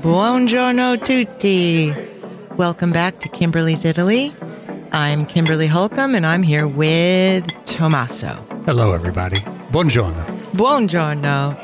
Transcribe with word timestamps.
Buongiorno 0.00 0.98
tutti. 0.98 1.94
Welcome 2.56 2.90
back 2.90 3.20
to 3.20 3.28
Kimberly's 3.28 3.84
Italy. 3.84 4.32
I'm 4.90 5.24
Kimberly 5.24 5.68
Holcomb 5.68 6.16
and 6.16 6.26
I'm 6.26 6.42
here 6.42 6.66
with 6.66 7.46
Tommaso. 7.64 8.44
Hello, 8.66 8.92
everybody. 8.92 9.38
Buongiorno. 9.70 10.24
Buongiorno. 10.56 11.54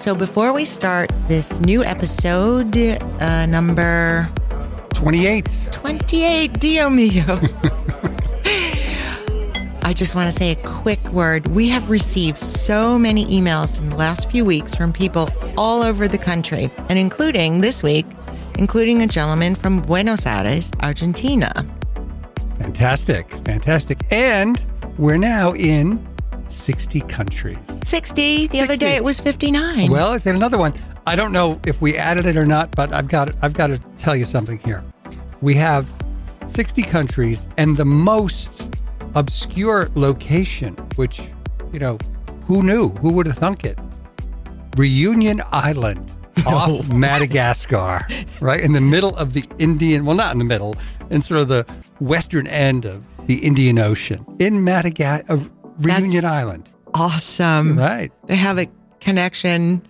So 0.00 0.16
before 0.16 0.52
we 0.52 0.64
start 0.64 1.12
this 1.28 1.60
new 1.60 1.84
episode, 1.84 2.76
uh, 3.20 3.46
number 3.46 4.28
28. 4.94 5.68
28, 5.70 6.58
Dio 6.58 6.90
mio. 6.90 7.38
I 9.90 9.92
just 9.92 10.14
want 10.14 10.30
to 10.30 10.32
say 10.32 10.52
a 10.52 10.54
quick 10.54 11.04
word. 11.06 11.48
We 11.48 11.68
have 11.70 11.90
received 11.90 12.38
so 12.38 12.96
many 12.96 13.26
emails 13.26 13.80
in 13.80 13.90
the 13.90 13.96
last 13.96 14.30
few 14.30 14.44
weeks 14.44 14.72
from 14.72 14.92
people 14.92 15.28
all 15.58 15.82
over 15.82 16.06
the 16.06 16.16
country, 16.16 16.70
and 16.88 16.96
including 16.96 17.60
this 17.60 17.82
week, 17.82 18.06
including 18.56 19.02
a 19.02 19.08
gentleman 19.08 19.56
from 19.56 19.82
Buenos 19.82 20.26
Aires, 20.26 20.70
Argentina. 20.78 21.66
Fantastic. 22.58 23.32
Fantastic. 23.44 23.98
And 24.12 24.64
we're 24.96 25.16
now 25.16 25.54
in 25.54 26.06
60 26.46 27.00
countries. 27.00 27.58
60. 27.84 28.46
The 28.46 28.60
other 28.60 28.76
day 28.76 28.94
it 28.94 29.02
was 29.02 29.18
59. 29.18 29.90
Well, 29.90 30.12
it's 30.12 30.24
another 30.24 30.56
one. 30.56 30.72
I 31.08 31.16
don't 31.16 31.32
know 31.32 31.60
if 31.66 31.80
we 31.80 31.96
added 31.96 32.26
it 32.26 32.36
or 32.36 32.46
not, 32.46 32.70
but 32.76 32.92
I've 32.92 33.08
got 33.08 33.34
I've 33.42 33.54
got 33.54 33.66
to 33.66 33.78
tell 33.98 34.14
you 34.14 34.24
something 34.24 34.60
here. 34.60 34.84
We 35.40 35.56
have 35.56 35.92
60 36.46 36.82
countries 36.82 37.48
and 37.56 37.76
the 37.76 37.84
most 37.84 38.79
obscure 39.14 39.90
location, 39.94 40.74
which, 40.96 41.20
you 41.72 41.78
know, 41.78 41.98
who 42.46 42.62
knew? 42.62 42.90
Who 42.90 43.12
would 43.12 43.26
have 43.26 43.36
thunk 43.36 43.64
it? 43.64 43.78
Reunion 44.76 45.42
Island 45.52 46.10
off 46.46 46.88
Madagascar, 46.92 48.06
right 48.40 48.60
in 48.60 48.72
the 48.72 48.80
middle 48.80 49.16
of 49.16 49.34
the 49.34 49.44
Indian, 49.58 50.04
well, 50.04 50.16
not 50.16 50.32
in 50.32 50.38
the 50.38 50.44
middle, 50.44 50.74
in 51.10 51.20
sort 51.20 51.40
of 51.40 51.48
the 51.48 51.66
western 51.98 52.46
end 52.46 52.84
of 52.84 53.04
the 53.26 53.36
Indian 53.44 53.78
Ocean 53.78 54.24
in 54.38 54.64
Madagascar, 54.64 55.32
uh, 55.32 55.44
Reunion 55.78 56.24
Island. 56.24 56.70
awesome. 56.94 57.78
Right. 57.78 58.10
They 58.26 58.36
have 58.36 58.58
a 58.58 58.66
connection 59.00 59.82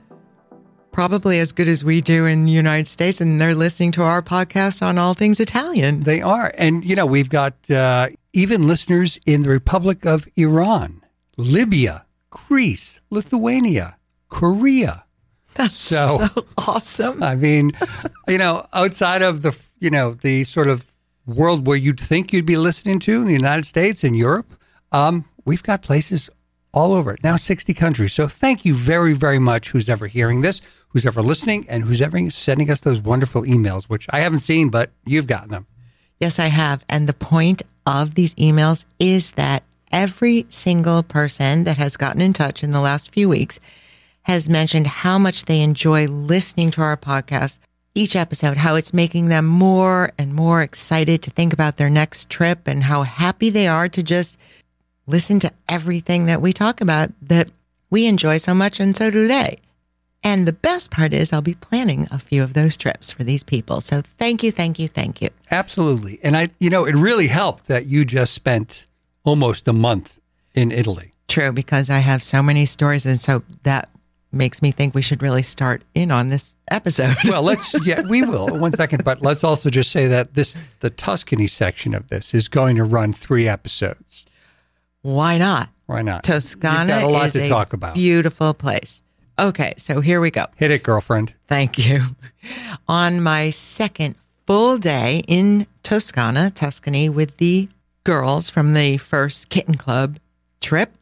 probably 0.92 1.38
as 1.38 1.52
good 1.52 1.68
as 1.68 1.84
we 1.84 2.00
do 2.00 2.26
in 2.26 2.46
the 2.46 2.52
United 2.52 2.88
States, 2.88 3.20
and 3.20 3.40
they're 3.40 3.54
listening 3.54 3.92
to 3.92 4.02
our 4.02 4.22
podcast 4.22 4.82
on 4.82 4.98
all 4.98 5.14
things 5.14 5.38
Italian. 5.40 6.02
They 6.02 6.20
are. 6.20 6.52
And, 6.58 6.84
you 6.84 6.96
know, 6.96 7.06
we've 7.06 7.28
got 7.28 7.54
uh, 7.70 8.08
even 8.32 8.66
listeners 8.66 9.18
in 9.26 9.42
the 9.42 9.50
Republic 9.50 10.04
of 10.06 10.28
Iran, 10.36 11.02
Libya, 11.36 12.04
Greece, 12.30 13.00
Lithuania, 13.10 13.96
Korea. 14.28 15.04
That's 15.54 15.74
So- 15.74 16.28
so, 16.34 16.46
awesome. 16.58 17.22
I 17.22 17.34
mean, 17.34 17.72
you 18.28 18.38
know, 18.38 18.66
outside 18.72 19.22
of 19.22 19.42
the, 19.42 19.58
you 19.80 19.90
know, 19.90 20.14
the 20.14 20.44
sort 20.44 20.68
of 20.68 20.84
world 21.26 21.66
where 21.66 21.76
you'd 21.76 22.00
think 22.00 22.32
you'd 22.32 22.46
be 22.46 22.56
listening 22.56 22.98
to 23.00 23.20
in 23.20 23.26
the 23.26 23.32
United 23.32 23.64
States 23.66 24.04
and 24.04 24.16
Europe, 24.16 24.54
um, 24.92 25.24
we've 25.44 25.62
got 25.62 25.82
places 25.82 26.30
all 26.72 26.92
over 26.92 27.12
it. 27.12 27.22
Now 27.24 27.34
60 27.34 27.74
countries. 27.74 28.12
So 28.12 28.28
thank 28.28 28.64
you 28.64 28.74
very, 28.74 29.12
very 29.12 29.40
much 29.40 29.70
who's 29.70 29.88
ever 29.88 30.06
hearing 30.06 30.40
this, 30.40 30.62
who's 30.88 31.04
ever 31.04 31.20
listening, 31.20 31.66
and 31.68 31.84
who's 31.84 32.00
ever 32.00 32.30
sending 32.30 32.70
us 32.70 32.80
those 32.80 33.00
wonderful 33.02 33.42
emails, 33.42 33.84
which 33.84 34.06
I 34.10 34.20
haven't 34.20 34.38
seen, 34.40 34.68
but 34.68 34.90
you've 35.04 35.26
gotten 35.26 35.50
them. 35.50 35.66
Yes, 36.20 36.38
I 36.38 36.46
have. 36.46 36.84
And 36.88 37.08
the 37.08 37.12
point 37.12 37.62
of 37.86 38.14
these 38.14 38.34
emails 38.34 38.84
is 38.98 39.32
that 39.32 39.62
every 39.92 40.46
single 40.48 41.02
person 41.02 41.64
that 41.64 41.76
has 41.76 41.96
gotten 41.96 42.20
in 42.20 42.32
touch 42.32 42.62
in 42.62 42.72
the 42.72 42.80
last 42.80 43.12
few 43.12 43.28
weeks 43.28 43.60
has 44.22 44.48
mentioned 44.48 44.86
how 44.86 45.18
much 45.18 45.46
they 45.46 45.60
enjoy 45.60 46.06
listening 46.06 46.70
to 46.70 46.80
our 46.82 46.96
podcast 46.96 47.58
each 47.94 48.14
episode, 48.14 48.56
how 48.56 48.76
it's 48.76 48.94
making 48.94 49.28
them 49.28 49.44
more 49.44 50.12
and 50.16 50.32
more 50.32 50.62
excited 50.62 51.22
to 51.22 51.30
think 51.30 51.52
about 51.52 51.76
their 51.76 51.90
next 51.90 52.30
trip 52.30 52.66
and 52.66 52.84
how 52.84 53.02
happy 53.02 53.50
they 53.50 53.66
are 53.66 53.88
to 53.88 54.02
just 54.02 54.38
listen 55.06 55.40
to 55.40 55.50
everything 55.68 56.26
that 56.26 56.40
we 56.40 56.52
talk 56.52 56.80
about 56.80 57.10
that 57.22 57.50
we 57.90 58.06
enjoy 58.06 58.36
so 58.36 58.54
much 58.54 58.78
and 58.78 58.96
so 58.96 59.10
do 59.10 59.26
they. 59.26 59.58
And 60.22 60.46
the 60.46 60.52
best 60.52 60.90
part 60.90 61.14
is 61.14 61.32
I'll 61.32 61.40
be 61.40 61.54
planning 61.54 62.06
a 62.10 62.18
few 62.18 62.42
of 62.42 62.52
those 62.52 62.76
trips 62.76 63.10
for 63.10 63.24
these 63.24 63.42
people. 63.42 63.80
So 63.80 64.02
thank 64.02 64.42
you, 64.42 64.52
thank 64.52 64.78
you, 64.78 64.86
thank 64.86 65.22
you. 65.22 65.30
Absolutely. 65.50 66.20
And 66.22 66.36
I, 66.36 66.50
you 66.58 66.68
know, 66.68 66.84
it 66.84 66.94
really 66.94 67.26
helped 67.28 67.68
that 67.68 67.86
you 67.86 68.04
just 68.04 68.34
spent 68.34 68.86
almost 69.24 69.66
a 69.66 69.72
month 69.72 70.20
in 70.54 70.72
Italy. 70.72 71.12
True, 71.28 71.52
because 71.52 71.88
I 71.88 72.00
have 72.00 72.22
so 72.22 72.42
many 72.42 72.66
stories. 72.66 73.06
And 73.06 73.18
so 73.18 73.42
that 73.62 73.88
makes 74.32 74.60
me 74.60 74.72
think 74.72 74.94
we 74.94 75.02
should 75.02 75.22
really 75.22 75.42
start 75.42 75.82
in 75.94 76.10
on 76.10 76.28
this 76.28 76.54
episode. 76.70 77.16
Well, 77.26 77.42
let's, 77.42 77.74
yeah, 77.86 78.02
we 78.08 78.20
will. 78.22 78.46
One 78.58 78.72
second. 78.72 79.04
But 79.04 79.22
let's 79.22 79.42
also 79.42 79.70
just 79.70 79.90
say 79.90 80.06
that 80.08 80.34
this, 80.34 80.54
the 80.80 80.90
Tuscany 80.90 81.46
section 81.46 81.94
of 81.94 82.08
this 82.08 82.34
is 82.34 82.48
going 82.48 82.76
to 82.76 82.84
run 82.84 83.12
three 83.14 83.48
episodes. 83.48 84.26
Why 85.02 85.38
not? 85.38 85.70
Why 85.86 86.02
not? 86.02 86.24
Toscana 86.24 86.92
You've 86.92 87.02
got 87.02 87.10
a 87.10 87.12
lot 87.12 87.26
is 87.28 87.32
to 87.32 87.44
a 87.44 87.48
talk 87.48 87.72
about. 87.72 87.94
beautiful 87.94 88.52
place. 88.54 89.02
Okay, 89.40 89.72
so 89.78 90.02
here 90.02 90.20
we 90.20 90.30
go. 90.30 90.46
Hit 90.56 90.70
it, 90.70 90.82
girlfriend. 90.82 91.32
Thank 91.48 91.78
you. 91.78 92.02
On 92.86 93.22
my 93.22 93.48
second 93.48 94.14
full 94.46 94.76
day 94.76 95.22
in 95.26 95.66
Toscana, 95.82 96.50
Tuscany, 96.50 97.08
with 97.08 97.38
the 97.38 97.70
girls 98.04 98.50
from 98.50 98.74
the 98.74 98.98
first 98.98 99.48
kitten 99.48 99.78
club 99.78 100.18
trip, 100.60 100.92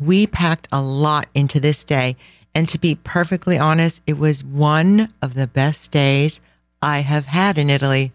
we 0.00 0.26
packed 0.26 0.66
a 0.72 0.82
lot 0.82 1.28
into 1.32 1.60
this 1.60 1.84
day. 1.84 2.16
And 2.56 2.68
to 2.70 2.78
be 2.78 2.96
perfectly 2.96 3.56
honest, 3.56 4.02
it 4.04 4.18
was 4.18 4.42
one 4.42 5.12
of 5.22 5.34
the 5.34 5.46
best 5.46 5.92
days 5.92 6.40
I 6.82 7.00
have 7.00 7.26
had 7.26 7.56
in 7.56 7.70
Italy. 7.70 8.10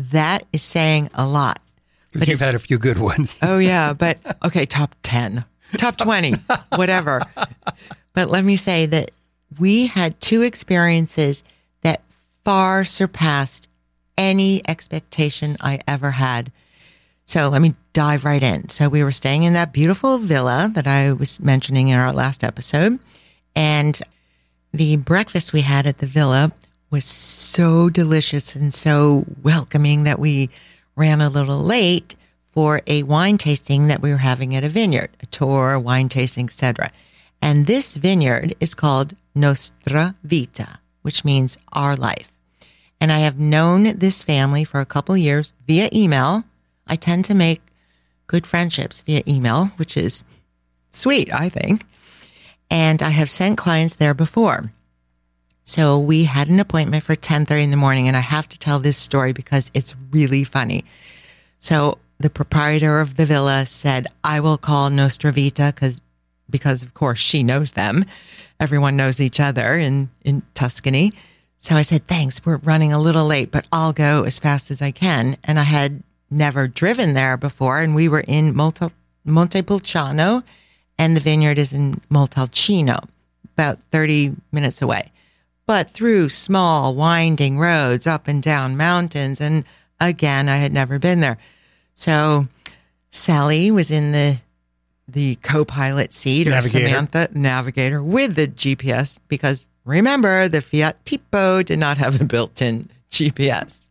That 0.00 0.44
is 0.52 0.62
saying 0.62 1.10
a 1.14 1.26
lot. 1.26 1.60
Because 2.12 2.28
you've 2.28 2.40
had 2.40 2.56
a 2.56 2.58
few 2.58 2.78
good 2.78 2.98
ones. 2.98 3.38
Oh, 3.40 3.58
yeah. 3.58 3.92
But 3.92 4.18
okay, 4.44 4.66
top 4.66 4.96
10, 5.04 5.44
top 5.76 5.96
20, 5.96 6.34
whatever. 6.74 7.22
But 8.12 8.30
let 8.30 8.44
me 8.44 8.56
say 8.56 8.86
that 8.86 9.10
we 9.58 9.86
had 9.86 10.20
two 10.20 10.42
experiences 10.42 11.44
that 11.82 12.02
far 12.44 12.84
surpassed 12.84 13.68
any 14.16 14.62
expectation 14.68 15.56
I 15.60 15.80
ever 15.88 16.10
had. 16.12 16.52
So 17.24 17.48
let 17.48 17.62
me 17.62 17.74
dive 17.92 18.24
right 18.24 18.42
in. 18.42 18.68
So 18.68 18.88
we 18.88 19.04
were 19.04 19.12
staying 19.12 19.44
in 19.44 19.52
that 19.54 19.72
beautiful 19.72 20.18
villa 20.18 20.70
that 20.74 20.86
I 20.86 21.12
was 21.12 21.40
mentioning 21.40 21.88
in 21.88 21.98
our 21.98 22.12
last 22.12 22.44
episode. 22.44 22.98
And 23.54 24.00
the 24.72 24.96
breakfast 24.96 25.52
we 25.52 25.62
had 25.62 25.86
at 25.86 25.98
the 25.98 26.06
villa 26.06 26.52
was 26.90 27.04
so 27.04 27.88
delicious 27.88 28.56
and 28.56 28.74
so 28.74 29.24
welcoming 29.42 30.04
that 30.04 30.18
we 30.18 30.50
ran 30.96 31.20
a 31.20 31.30
little 31.30 31.60
late 31.60 32.16
for 32.52 32.82
a 32.86 33.04
wine 33.04 33.38
tasting 33.38 33.86
that 33.88 34.02
we 34.02 34.10
were 34.10 34.16
having 34.16 34.56
at 34.56 34.64
a 34.64 34.68
vineyard, 34.68 35.10
a 35.20 35.26
tour, 35.26 35.78
wine 35.78 36.08
tasting, 36.08 36.46
etc. 36.46 36.90
And 37.42 37.66
this 37.66 37.96
vineyard 37.96 38.54
is 38.60 38.74
called 38.74 39.16
Nostra 39.34 40.14
Vita, 40.22 40.78
which 41.02 41.24
means 41.24 41.58
our 41.72 41.96
life. 41.96 42.32
And 43.00 43.10
I 43.10 43.20
have 43.20 43.38
known 43.38 43.96
this 43.98 44.22
family 44.22 44.64
for 44.64 44.80
a 44.80 44.86
couple 44.86 45.16
years 45.16 45.52
via 45.66 45.88
email. 45.92 46.44
I 46.86 46.96
tend 46.96 47.24
to 47.26 47.34
make 47.34 47.62
good 48.26 48.46
friendships 48.46 49.00
via 49.00 49.22
email, 49.26 49.66
which 49.76 49.96
is 49.96 50.22
sweet, 50.90 51.32
I 51.32 51.48
think. 51.48 51.84
And 52.70 53.02
I 53.02 53.10
have 53.10 53.30
sent 53.30 53.58
clients 53.58 53.96
there 53.96 54.14
before. 54.14 54.72
So 55.64 55.98
we 55.98 56.24
had 56.24 56.48
an 56.48 56.60
appointment 56.60 57.04
for 57.04 57.14
10:30 57.14 57.64
in 57.64 57.70
the 57.70 57.76
morning 57.76 58.08
and 58.08 58.16
I 58.16 58.20
have 58.20 58.48
to 58.48 58.58
tell 58.58 58.78
this 58.78 58.96
story 58.96 59.32
because 59.32 59.70
it's 59.72 59.94
really 60.10 60.44
funny. 60.44 60.84
So 61.58 61.98
the 62.18 62.30
proprietor 62.30 63.00
of 63.00 63.16
the 63.16 63.26
villa 63.26 63.66
said, 63.66 64.06
"I 64.24 64.40
will 64.40 64.58
call 64.58 64.90
Nostra 64.90 65.32
Vita 65.32 65.72
cuz 65.72 66.00
because 66.50 66.82
of 66.82 66.94
course 66.94 67.18
she 67.18 67.42
knows 67.42 67.72
them. 67.72 68.04
Everyone 68.58 68.96
knows 68.96 69.20
each 69.20 69.40
other 69.40 69.78
in 69.78 70.10
in 70.22 70.42
Tuscany." 70.54 71.12
So 71.58 71.76
I 71.76 71.82
said, 71.82 72.06
"Thanks. 72.06 72.44
We're 72.44 72.56
running 72.56 72.92
a 72.92 73.00
little 73.00 73.26
late, 73.26 73.50
but 73.50 73.66
I'll 73.72 73.92
go 73.92 74.24
as 74.24 74.38
fast 74.38 74.70
as 74.70 74.82
I 74.82 74.90
can." 74.90 75.36
And 75.44 75.58
I 75.58 75.64
had 75.64 76.02
never 76.30 76.68
driven 76.68 77.14
there 77.14 77.36
before 77.36 77.80
and 77.80 77.94
we 77.94 78.06
were 78.08 78.24
in 78.26 78.54
Monte, 78.54 78.86
Montepulciano 79.24 80.44
and 80.96 81.16
the 81.16 81.20
vineyard 81.20 81.58
is 81.58 81.72
in 81.72 82.00
Montalcino, 82.08 83.02
about 83.56 83.80
30 83.90 84.36
minutes 84.52 84.80
away 84.80 85.10
but 85.70 85.88
through 85.88 86.28
small, 86.28 86.96
winding 86.96 87.56
roads 87.56 88.04
up 88.04 88.26
and 88.26 88.42
down 88.42 88.76
mountains. 88.76 89.40
And 89.40 89.62
again, 90.00 90.48
I 90.48 90.56
had 90.56 90.72
never 90.72 90.98
been 90.98 91.20
there. 91.20 91.38
So 91.94 92.48
Sally 93.12 93.70
was 93.70 93.88
in 93.88 94.10
the 94.10 94.38
the 95.12 95.36
co-pilot 95.36 96.12
seat 96.12 96.46
or 96.46 96.50
Navigator. 96.50 96.88
Samantha 96.88 97.28
navigator 97.32 98.02
with 98.02 98.34
the 98.34 98.48
GPS 98.48 99.18
because 99.28 99.68
remember 99.84 100.48
the 100.48 100.60
Fiat 100.60 101.04
Tipo 101.04 101.64
did 101.64 101.78
not 101.78 101.98
have 101.98 102.20
a 102.20 102.24
built-in 102.24 102.88
GPS. 103.10 103.88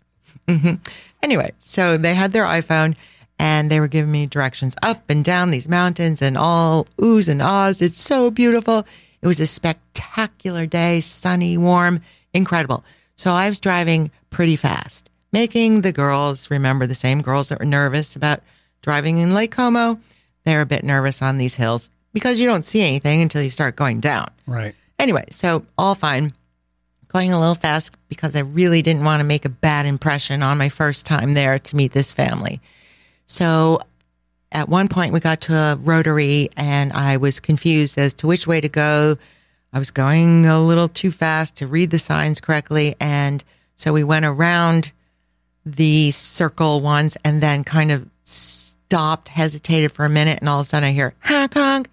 hmm 0.48 0.74
Anyway, 1.21 1.51
so 1.60 1.98
they 1.98 2.13
had 2.13 2.31
their 2.31 2.45
iPhone 2.45 2.95
and 3.38 3.69
they 3.69 3.80
were 3.80 3.88
giving 3.89 4.12
me 4.12 4.25
directions 4.25 4.75
up 4.81 5.04
and 5.10 5.24
down 5.24 5.51
these 5.51 5.68
mountains 5.68 6.21
and 6.21 6.38
all 6.38 6.86
oohs 6.98 7.27
and 7.27 7.42
ahs. 7.42 7.81
It's 7.81 8.00
so 8.00 8.31
beautiful. 8.31 8.86
It 9.22 9.27
was 9.27 9.39
a 9.42 9.48
spectacular 9.48 10.65
day, 10.65 11.01
sunny, 11.01 11.57
warm, 11.57 12.01
incredible. 12.33 12.86
So 13.15 13.33
I 13.33 13.48
was 13.50 13.60
driving 13.60 14.12
pretty 14.30 14.56
fast, 14.56 15.10
making 15.33 15.81
the 15.81 15.92
girls 15.92 16.50
remember 16.50 16.88
the 16.88 16.95
same 16.95 17.22
girls 17.22 17.50
that 17.50 17.60
were 17.60 17.65
nervous 17.65 18.15
about 18.15 18.42
driving 18.81 19.18
in 19.18 19.33
Lake 19.33 19.51
Como. 19.51 20.00
They're 20.50 20.62
a 20.62 20.66
bit 20.66 20.84
nervous 20.84 21.22
on 21.22 21.38
these 21.38 21.54
hills 21.54 21.92
because 22.12 22.40
you 22.40 22.48
don't 22.48 22.66
see 22.66 22.81
anything 22.81 23.22
until 23.22 23.44
you 23.44 23.51
start 23.51 23.75
going 23.75 24.00
down. 24.00 24.31
Right. 24.48 24.74
Anyway, 24.98 25.25
so 25.30 25.63
all 25.78 25.94
fine. 25.94 26.34
Going 27.07 27.31
a 27.31 27.40
little 27.40 27.54
fast 27.54 27.96
because 28.07 28.36
I 28.36 28.40
really 28.40 28.81
didn't 28.81 29.04
want 29.04 29.19
to 29.19 29.24
make 29.24 29.46
a 29.46 29.50
bad 29.50 29.86
impression 29.86 30.42
on 30.42 30.57
my 30.57 30.69
first 30.69 31.06
time 31.06 31.36
there 31.36 31.60
to 31.60 31.75
meet 31.75 31.92
this 31.92 32.12
family. 32.12 32.62
So 33.28 33.81
at 34.51 34.69
one 34.69 34.88
point 34.88 35.13
we 35.13 35.19
got 35.19 35.42
to 35.42 35.54
a 35.54 35.75
rotary 35.75 36.50
and 36.57 36.94
I 36.94 37.18
was 37.18 37.40
confused 37.40 38.00
as 38.00 38.16
to 38.16 38.25
which 38.25 38.48
way 38.48 38.60
to 38.60 38.69
go. 38.69 39.18
I 39.72 39.78
was 39.78 39.92
going 39.92 40.48
a 40.48 40.60
little 40.60 40.88
too 40.88 41.12
fast 41.12 41.57
to 41.57 41.68
read 41.68 41.92
the 41.92 42.00
signs 42.00 42.42
correctly. 42.42 42.96
And 43.00 43.44
so 43.75 43.94
we 43.94 44.04
went 44.04 44.25
around 44.25 44.94
the 45.63 46.10
circle 46.10 46.81
once 46.81 47.18
and 47.24 47.40
then 47.40 47.63
kind 47.63 47.92
of 47.92 48.10
stopped, 48.89 49.27
hesitated 49.27 49.91
for 49.91 50.03
a 50.03 50.09
minute. 50.09 50.39
And 50.39 50.50
all 50.50 50.59
of 50.59 50.65
a 50.65 50.69
sudden 50.69 50.89
I 50.89 50.94
hear 50.94 51.13
honk 51.21 51.53
honk. 51.53 51.89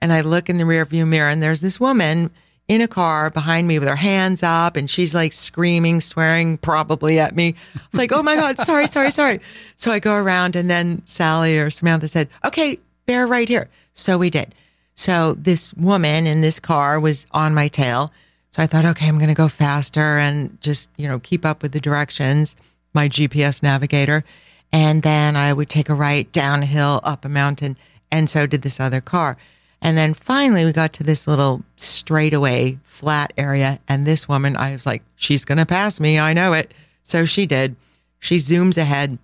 And 0.00 0.12
I 0.12 0.22
look 0.22 0.48
in 0.50 0.56
the 0.56 0.64
rearview 0.64 1.06
mirror 1.06 1.30
and 1.30 1.40
there's 1.40 1.60
this 1.60 1.78
woman 1.78 2.28
in 2.66 2.80
a 2.80 2.88
car 2.88 3.30
behind 3.30 3.68
me 3.68 3.78
with 3.78 3.86
her 3.86 3.94
hands 3.94 4.42
up 4.42 4.76
and 4.76 4.90
she's 4.90 5.14
like 5.14 5.32
screaming, 5.32 6.00
swearing 6.00 6.58
probably 6.58 7.20
at 7.20 7.36
me. 7.36 7.54
It's 7.74 7.98
like, 7.98 8.10
oh 8.10 8.22
my 8.24 8.34
God, 8.34 8.58
sorry, 8.58 8.88
sorry, 8.88 9.12
sorry. 9.12 9.38
So 9.76 9.92
I 9.92 10.00
go 10.00 10.16
around 10.16 10.56
and 10.56 10.68
then 10.68 11.02
Sally 11.04 11.56
or 11.56 11.70
Samantha 11.70 12.08
said, 12.08 12.28
okay, 12.44 12.80
bear 13.06 13.28
right 13.28 13.48
here. 13.48 13.68
So 13.92 14.18
we 14.18 14.28
did. 14.28 14.52
So 14.96 15.34
this 15.34 15.72
woman 15.74 16.26
in 16.26 16.40
this 16.40 16.58
car 16.58 16.98
was 16.98 17.28
on 17.30 17.54
my 17.54 17.68
tail. 17.68 18.10
So 18.50 18.60
I 18.60 18.66
thought, 18.66 18.84
okay, 18.84 19.06
I'm 19.06 19.18
going 19.18 19.28
to 19.28 19.34
go 19.34 19.46
faster 19.46 20.18
and 20.18 20.60
just, 20.60 20.90
you 20.96 21.06
know, 21.06 21.20
keep 21.20 21.46
up 21.46 21.62
with 21.62 21.70
the 21.70 21.80
directions, 21.80 22.56
my 22.92 23.08
GPS 23.08 23.62
navigator. 23.62 24.24
And 24.72 25.02
then 25.02 25.36
I 25.36 25.52
would 25.52 25.68
take 25.68 25.88
a 25.88 25.94
right 25.94 26.30
downhill 26.32 27.00
up 27.02 27.24
a 27.24 27.28
mountain. 27.28 27.76
And 28.10 28.28
so 28.28 28.46
did 28.46 28.62
this 28.62 28.80
other 28.80 29.00
car. 29.00 29.36
And 29.82 29.96
then 29.96 30.14
finally 30.14 30.64
we 30.64 30.72
got 30.72 30.92
to 30.94 31.04
this 31.04 31.26
little 31.26 31.62
straightaway 31.76 32.78
flat 32.84 33.32
area. 33.36 33.80
And 33.88 34.06
this 34.06 34.28
woman, 34.28 34.56
I 34.56 34.72
was 34.72 34.86
like, 34.86 35.02
she's 35.16 35.44
going 35.44 35.58
to 35.58 35.66
pass 35.66 36.00
me. 36.00 36.18
I 36.18 36.32
know 36.34 36.52
it. 36.52 36.72
So 37.02 37.24
she 37.24 37.46
did. 37.46 37.76
She 38.18 38.36
zooms 38.36 38.76
ahead 38.76 39.18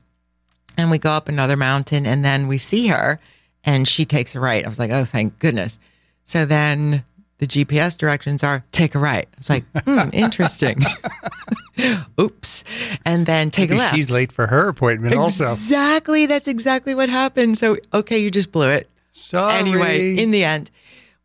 and 0.78 0.90
we 0.90 0.98
go 0.98 1.10
up 1.10 1.28
another 1.28 1.56
mountain 1.56 2.06
and 2.06 2.24
then 2.24 2.48
we 2.48 2.58
see 2.58 2.88
her 2.88 3.20
and 3.64 3.86
she 3.86 4.04
takes 4.04 4.34
a 4.34 4.40
right. 4.40 4.64
I 4.64 4.68
was 4.68 4.78
like, 4.78 4.90
oh, 4.90 5.04
thank 5.04 5.38
goodness. 5.38 5.78
So 6.24 6.44
then 6.44 7.04
the 7.38 7.46
GPS 7.46 7.96
directions 7.96 8.42
are 8.42 8.64
take 8.72 8.94
a 8.94 8.98
right. 8.98 9.28
I 9.32 9.38
was 9.38 9.50
like, 9.50 9.64
hmm, 9.84 10.08
interesting. 10.12 10.78
Oops. 12.20 12.64
And 13.04 13.26
then 13.26 13.50
take 13.50 13.70
Maybe 13.70 13.78
a 13.78 13.82
left. 13.82 13.94
She's 13.94 14.10
late 14.10 14.32
for 14.32 14.46
her 14.46 14.68
appointment 14.68 15.14
also. 15.14 15.44
Exactly. 15.44 16.26
That's 16.26 16.48
exactly 16.48 16.94
what 16.94 17.08
happened. 17.08 17.58
So, 17.58 17.76
okay, 17.92 18.18
you 18.18 18.30
just 18.30 18.52
blew 18.52 18.70
it. 18.70 18.88
Sorry. 19.12 19.54
Anyway, 19.54 20.16
in 20.16 20.30
the 20.30 20.44
end, 20.44 20.70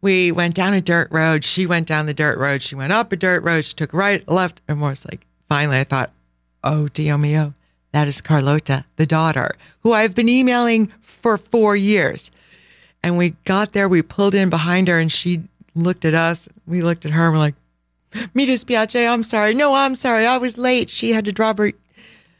we 0.01 0.31
went 0.31 0.55
down 0.55 0.73
a 0.73 0.81
dirt 0.81 1.09
road. 1.11 1.43
She 1.43 1.65
went 1.65 1.87
down 1.87 2.05
the 2.05 2.13
dirt 2.13 2.37
road. 2.37 2.61
She 2.61 2.75
went 2.75 2.91
up 2.91 3.11
a 3.11 3.15
dirt 3.15 3.43
road. 3.43 3.63
She 3.63 3.73
took 3.73 3.93
right, 3.93 4.27
left, 4.27 4.61
and 4.67 4.79
more. 4.79 4.89
was 4.89 5.05
like, 5.05 5.25
finally, 5.47 5.77
I 5.77 5.83
thought, 5.83 6.11
oh, 6.63 6.87
Dio 6.89 7.17
mio, 7.17 7.53
that 7.91 8.07
is 8.07 8.21
Carlota, 8.21 8.85
the 8.95 9.05
daughter, 9.05 9.51
who 9.81 9.93
I've 9.93 10.15
been 10.15 10.29
emailing 10.29 10.91
for 11.01 11.37
four 11.37 11.75
years. 11.75 12.31
And 13.03 13.17
we 13.17 13.31
got 13.45 13.73
there, 13.73 13.89
we 13.89 14.01
pulled 14.01 14.35
in 14.35 14.49
behind 14.49 14.87
her, 14.87 14.99
and 14.99 15.11
she 15.11 15.41
looked 15.75 16.05
at 16.05 16.13
us. 16.13 16.49
We 16.67 16.81
looked 16.81 17.05
at 17.05 17.11
her, 17.11 17.25
and 17.25 17.33
we're 17.33 17.39
like, 17.39 17.55
Mi 18.33 18.45
dispiace, 18.45 19.07
I'm 19.09 19.23
sorry. 19.23 19.53
No, 19.53 19.73
I'm 19.73 19.95
sorry. 19.95 20.25
I 20.25 20.37
was 20.37 20.57
late. 20.57 20.89
She 20.89 21.11
had 21.11 21.25
to 21.25 21.31
drop 21.31 21.57
her 21.59 21.71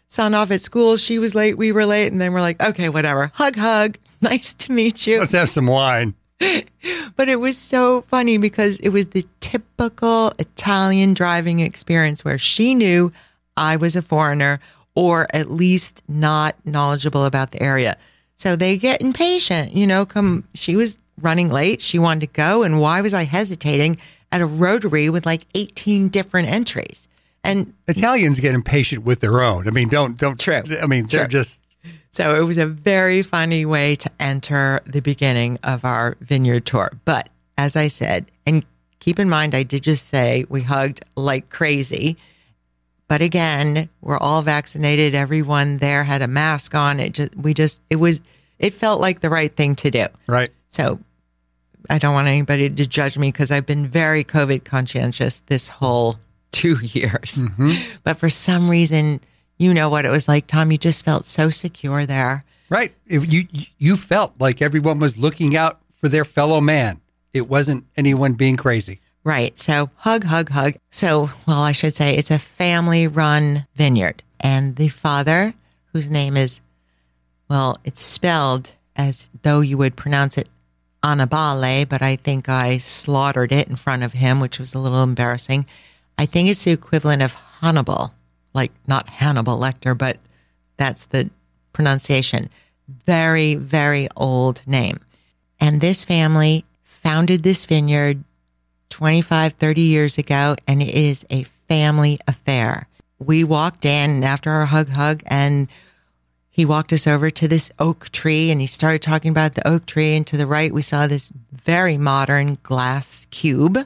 son 0.08 0.34
off 0.34 0.52
at 0.52 0.62
school. 0.62 0.98
She 0.98 1.18
was 1.20 1.34
late. 1.34 1.58
We 1.58 1.72
were 1.72 1.86
late. 1.86 2.12
And 2.12 2.20
then 2.20 2.34
we're 2.34 2.42
like, 2.42 2.62
okay, 2.62 2.90
whatever. 2.90 3.32
Hug, 3.34 3.56
hug. 3.56 3.98
Nice 4.24 4.54
to 4.54 4.72
meet 4.72 5.08
you. 5.08 5.18
Let's 5.18 5.32
have 5.32 5.50
some 5.50 5.66
wine. 5.66 6.14
But 7.16 7.28
it 7.28 7.38
was 7.38 7.58
so 7.58 8.04
funny 8.04 8.38
because 8.38 8.80
it 8.80 8.90
was 8.90 9.08
the 9.08 9.26
typical 9.40 10.32
Italian 10.38 11.16
driving 11.16 11.60
experience 11.60 12.24
where 12.24 12.38
she 12.38 12.76
knew 12.76 13.12
I 13.58 13.78
was 13.78 13.96
a 13.96 14.02
foreigner 14.04 14.60
or 14.94 15.26
at 15.34 15.50
least 15.50 16.04
not 16.08 16.56
knowledgeable 16.66 17.26
about 17.26 17.50
the 17.50 17.62
area. 17.64 17.98
So 18.36 18.56
they 18.56 18.78
get 18.78 19.02
impatient, 19.02 19.74
you 19.74 19.88
know, 19.88 20.06
come 20.06 20.44
she 20.54 20.76
was 20.76 21.00
running 21.24 21.50
late, 21.50 21.82
she 21.82 22.00
wanted 22.00 22.22
to 22.22 22.28
go 22.28 22.64
and 22.64 22.80
why 22.80 23.02
was 23.02 23.14
I 23.14 23.24
hesitating 23.24 23.98
at 24.32 24.42
a 24.42 24.46
rotary 24.46 25.10
with 25.10 25.26
like 25.26 25.46
18 25.56 26.10
different 26.10 26.50
entries? 26.50 27.08
And 27.44 27.74
Italians 27.88 28.40
get 28.40 28.54
impatient 28.54 29.04
with 29.04 29.20
their 29.20 29.42
own. 29.42 29.68
I 29.68 29.72
mean, 29.72 29.90
don't 29.90 30.16
don't. 30.18 30.40
True. 30.40 30.62
I 30.82 30.86
mean, 30.86 31.08
they're 31.08 31.22
True. 31.22 31.40
just 31.40 31.62
So 32.12 32.40
it 32.40 32.46
was 32.46 32.58
a 32.58 32.68
very 32.68 33.24
funny 33.24 33.66
way 33.66 33.96
to 33.96 34.10
enter 34.20 34.82
the 34.86 35.00
beginning 35.02 35.58
of 35.64 35.84
our 35.84 36.18
vineyard 36.22 36.66
tour. 36.66 36.92
But 37.06 37.30
as 37.58 37.76
I 37.76 37.88
said, 37.88 38.32
and 38.46 38.66
keep 39.00 39.18
in 39.18 39.30
mind, 39.30 39.56
I 39.56 39.64
did 39.64 39.84
just 39.84 40.08
say 40.08 40.46
we 40.50 40.62
hugged 40.62 41.04
like 41.16 41.50
crazy. 41.50 42.18
But 43.08 43.22
again, 43.22 43.90
we're 44.02 44.20
all 44.20 44.42
vaccinated. 44.42 45.16
Everyone 45.16 45.78
there 45.78 46.04
had 46.04 46.22
a 46.22 46.28
mask 46.28 46.76
on. 46.76 47.00
It 47.00 47.14
just, 47.14 47.36
we 47.36 47.54
just, 47.54 47.82
it 47.90 47.98
was, 47.98 48.22
it 48.58 48.74
felt 48.74 49.02
like 49.02 49.20
the 49.20 49.30
right 49.30 49.54
thing 49.54 49.76
to 49.78 49.92
do. 49.92 50.06
right. 50.28 50.50
So 50.70 51.00
I 51.90 51.98
don't 51.98 52.14
want 52.14 52.28
anybody 52.28 52.70
to 52.70 52.86
judge 52.86 53.18
me 53.18 53.30
because 53.30 53.52
I've 53.52 53.66
been 53.66 53.88
very 53.88 54.24
COVID 54.24 54.64
conscientious 54.64 55.40
this 55.48 55.68
whole 55.68 56.18
two 56.52 56.78
years. 56.82 57.44
Mm-hmm. 57.44 57.72
But 58.04 58.18
for 58.18 58.30
some 58.30 58.70
reason, 58.70 59.22
you 59.58 59.74
know 59.74 59.90
what 59.90 60.06
it 60.06 60.12
was 60.12 60.28
like, 60.28 60.48
Tom. 60.48 60.72
You 60.72 60.78
just 60.78 61.06
felt 61.06 61.26
so 61.26 61.50
secure 61.50 62.06
there. 62.06 62.44
Right. 62.70 62.94
If 63.06 63.32
you 63.32 63.48
you 63.78 63.96
felt 63.96 64.34
like 64.40 64.62
everyone 64.62 65.00
was 65.00 65.18
looking 65.18 65.56
out 65.56 65.82
for 66.02 66.10
their 66.10 66.26
fellow 66.26 66.60
man. 66.60 67.00
It 67.34 67.48
wasn't 67.48 67.86
anyone 67.96 68.34
being 68.34 68.58
crazy. 68.58 69.00
Right. 69.24 69.58
So 69.58 69.90
hug, 69.96 70.24
hug, 70.24 70.50
hug. 70.50 70.76
So, 70.90 71.30
well, 71.48 71.62
I 71.62 71.72
should 71.72 71.94
say 71.94 72.16
it's 72.16 72.32
a 72.32 72.40
family 72.40 73.08
run 73.08 73.68
vineyard. 73.76 74.24
And 74.40 74.76
the 74.76 74.90
father, 74.90 75.54
whose 75.94 76.10
name 76.10 76.36
is, 76.36 76.60
well, 77.48 77.78
it's 77.84 78.02
spelled 78.02 78.74
as 78.96 79.30
though 79.44 79.62
you 79.62 79.78
would 79.78 79.96
pronounce 79.96 80.38
it 80.38 80.50
Annibale, 81.04 81.86
but 81.86 82.02
I 82.02 82.16
think 82.16 82.48
I 82.50 82.78
slaughtered 82.78 83.52
it 83.52 83.68
in 83.68 83.76
front 83.76 84.04
of 84.04 84.14
him, 84.14 84.40
which 84.40 84.60
was 84.60 84.74
a 84.74 84.80
little 84.80 85.04
embarrassing. 85.04 85.66
I 86.18 86.26
think 86.26 86.50
it's 86.50 86.64
the 86.64 86.72
equivalent 86.72 87.22
of 87.22 87.34
Hannibal, 87.34 88.14
like 88.54 88.72
not 88.88 89.10
Hannibal 89.10 89.58
Lecter, 89.58 89.98
but 89.98 90.18
that's 90.78 91.06
the 91.06 91.30
pronunciation. 91.74 92.50
Very, 93.06 93.56
very 93.56 94.08
old 94.16 94.62
name. 94.68 95.00
And 95.60 95.82
this 95.82 96.06
family 96.06 96.66
founded 96.84 97.44
this 97.44 97.66
vineyard 97.66 98.24
25, 98.90 99.54
30 99.54 99.82
years 99.82 100.18
ago, 100.18 100.56
and 100.68 100.82
it 100.82 100.94
is 100.94 101.26
a 101.30 101.44
family 101.44 102.20
affair. 102.28 102.88
We 103.20 103.44
walked 103.44 103.86
in 103.86 104.24
after 104.24 104.50
our 104.52 104.66
hug 104.66 104.90
hug, 104.90 105.24
and 105.26 105.68
he 106.54 106.66
walked 106.66 106.92
us 106.92 107.08
over 107.08 107.30
to 107.32 107.48
this 107.48 107.72
oak 107.80 108.10
tree 108.10 108.52
and 108.52 108.60
he 108.60 108.68
started 108.68 109.02
talking 109.02 109.32
about 109.32 109.56
the 109.56 109.66
oak 109.66 109.86
tree. 109.86 110.18
And 110.18 110.28
to 110.28 110.36
the 110.36 110.46
right, 110.46 110.74
we 110.74 110.82
saw 110.82 111.08
this 111.08 111.32
very 111.54 111.98
modern 111.98 112.58
glass 112.62 113.26
cube, 113.32 113.80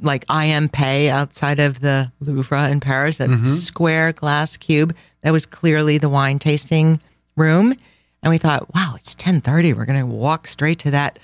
like 0.00 0.24
I. 0.30 0.46
M. 0.46 0.70
Pei 0.70 1.10
outside 1.10 1.60
of 1.60 1.80
the 1.80 2.10
Louvre 2.20 2.70
in 2.70 2.80
Paris, 2.80 3.20
a 3.20 3.26
mm-hmm. 3.26 3.44
square 3.44 4.12
glass 4.12 4.56
cube 4.56 4.96
that 5.20 5.32
was 5.32 5.44
clearly 5.44 5.98
the 5.98 6.08
wine 6.08 6.38
tasting 6.38 6.98
room. 7.36 7.74
And 8.22 8.30
we 8.30 8.38
thought, 8.38 8.74
wow, 8.74 8.94
it's 8.96 9.14
1030. 9.14 9.74
We're 9.74 9.84
going 9.84 10.00
to 10.00 10.06
walk 10.06 10.46
straight 10.46 10.78
to 10.80 10.90
that 10.92 11.18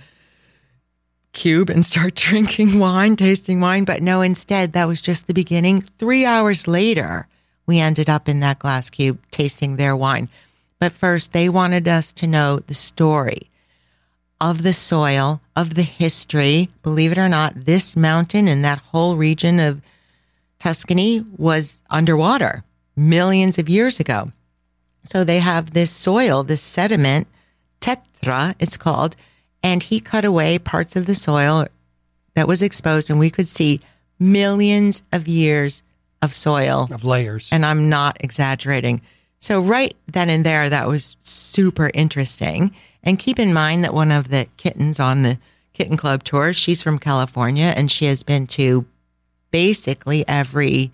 cube 1.32 1.70
and 1.70 1.86
start 1.86 2.14
drinking 2.16 2.78
wine, 2.78 3.16
tasting 3.16 3.62
wine. 3.62 3.84
But 3.84 4.02
no, 4.02 4.20
instead, 4.20 4.74
that 4.74 4.86
was 4.86 5.00
just 5.00 5.28
the 5.28 5.34
beginning. 5.34 5.80
Three 5.80 6.26
hours 6.26 6.68
later, 6.68 7.26
we 7.70 7.78
ended 7.78 8.10
up 8.10 8.28
in 8.28 8.40
that 8.40 8.58
glass 8.58 8.90
cube 8.90 9.20
tasting 9.30 9.76
their 9.76 9.94
wine. 9.94 10.28
But 10.80 10.92
first, 10.92 11.32
they 11.32 11.48
wanted 11.48 11.86
us 11.86 12.12
to 12.14 12.26
know 12.26 12.58
the 12.58 12.74
story 12.74 13.48
of 14.40 14.64
the 14.64 14.72
soil, 14.72 15.40
of 15.54 15.74
the 15.74 15.84
history. 15.84 16.68
Believe 16.82 17.12
it 17.12 17.18
or 17.18 17.28
not, 17.28 17.54
this 17.54 17.96
mountain 17.96 18.48
and 18.48 18.64
that 18.64 18.80
whole 18.80 19.14
region 19.14 19.60
of 19.60 19.82
Tuscany 20.58 21.24
was 21.38 21.78
underwater 21.88 22.64
millions 22.96 23.56
of 23.56 23.68
years 23.68 24.00
ago. 24.00 24.32
So 25.04 25.22
they 25.22 25.38
have 25.38 25.70
this 25.70 25.92
soil, 25.92 26.42
this 26.42 26.62
sediment, 26.62 27.28
tetra, 27.80 28.56
it's 28.58 28.76
called, 28.76 29.14
and 29.62 29.80
he 29.80 30.00
cut 30.00 30.24
away 30.24 30.58
parts 30.58 30.96
of 30.96 31.06
the 31.06 31.14
soil 31.14 31.68
that 32.34 32.48
was 32.48 32.62
exposed, 32.62 33.10
and 33.10 33.20
we 33.20 33.30
could 33.30 33.46
see 33.46 33.80
millions 34.18 35.04
of 35.12 35.28
years 35.28 35.84
of 36.22 36.34
soil. 36.34 36.88
Of 36.90 37.04
layers. 37.04 37.48
And 37.50 37.64
I'm 37.64 37.88
not 37.88 38.18
exaggerating. 38.20 39.00
So, 39.38 39.60
right 39.60 39.96
then 40.06 40.28
and 40.28 40.44
there, 40.44 40.68
that 40.68 40.86
was 40.86 41.16
super 41.20 41.90
interesting. 41.94 42.74
And 43.02 43.18
keep 43.18 43.38
in 43.38 43.54
mind 43.54 43.84
that 43.84 43.94
one 43.94 44.12
of 44.12 44.28
the 44.28 44.46
kittens 44.58 45.00
on 45.00 45.22
the 45.22 45.38
Kitten 45.72 45.96
Club 45.96 46.24
tour. 46.24 46.52
She's 46.52 46.82
from 46.82 46.98
California 46.98 47.72
and 47.74 47.90
she 47.90 48.04
has 48.04 48.22
been 48.22 48.46
to 48.48 48.84
basically 49.50 50.28
every 50.28 50.90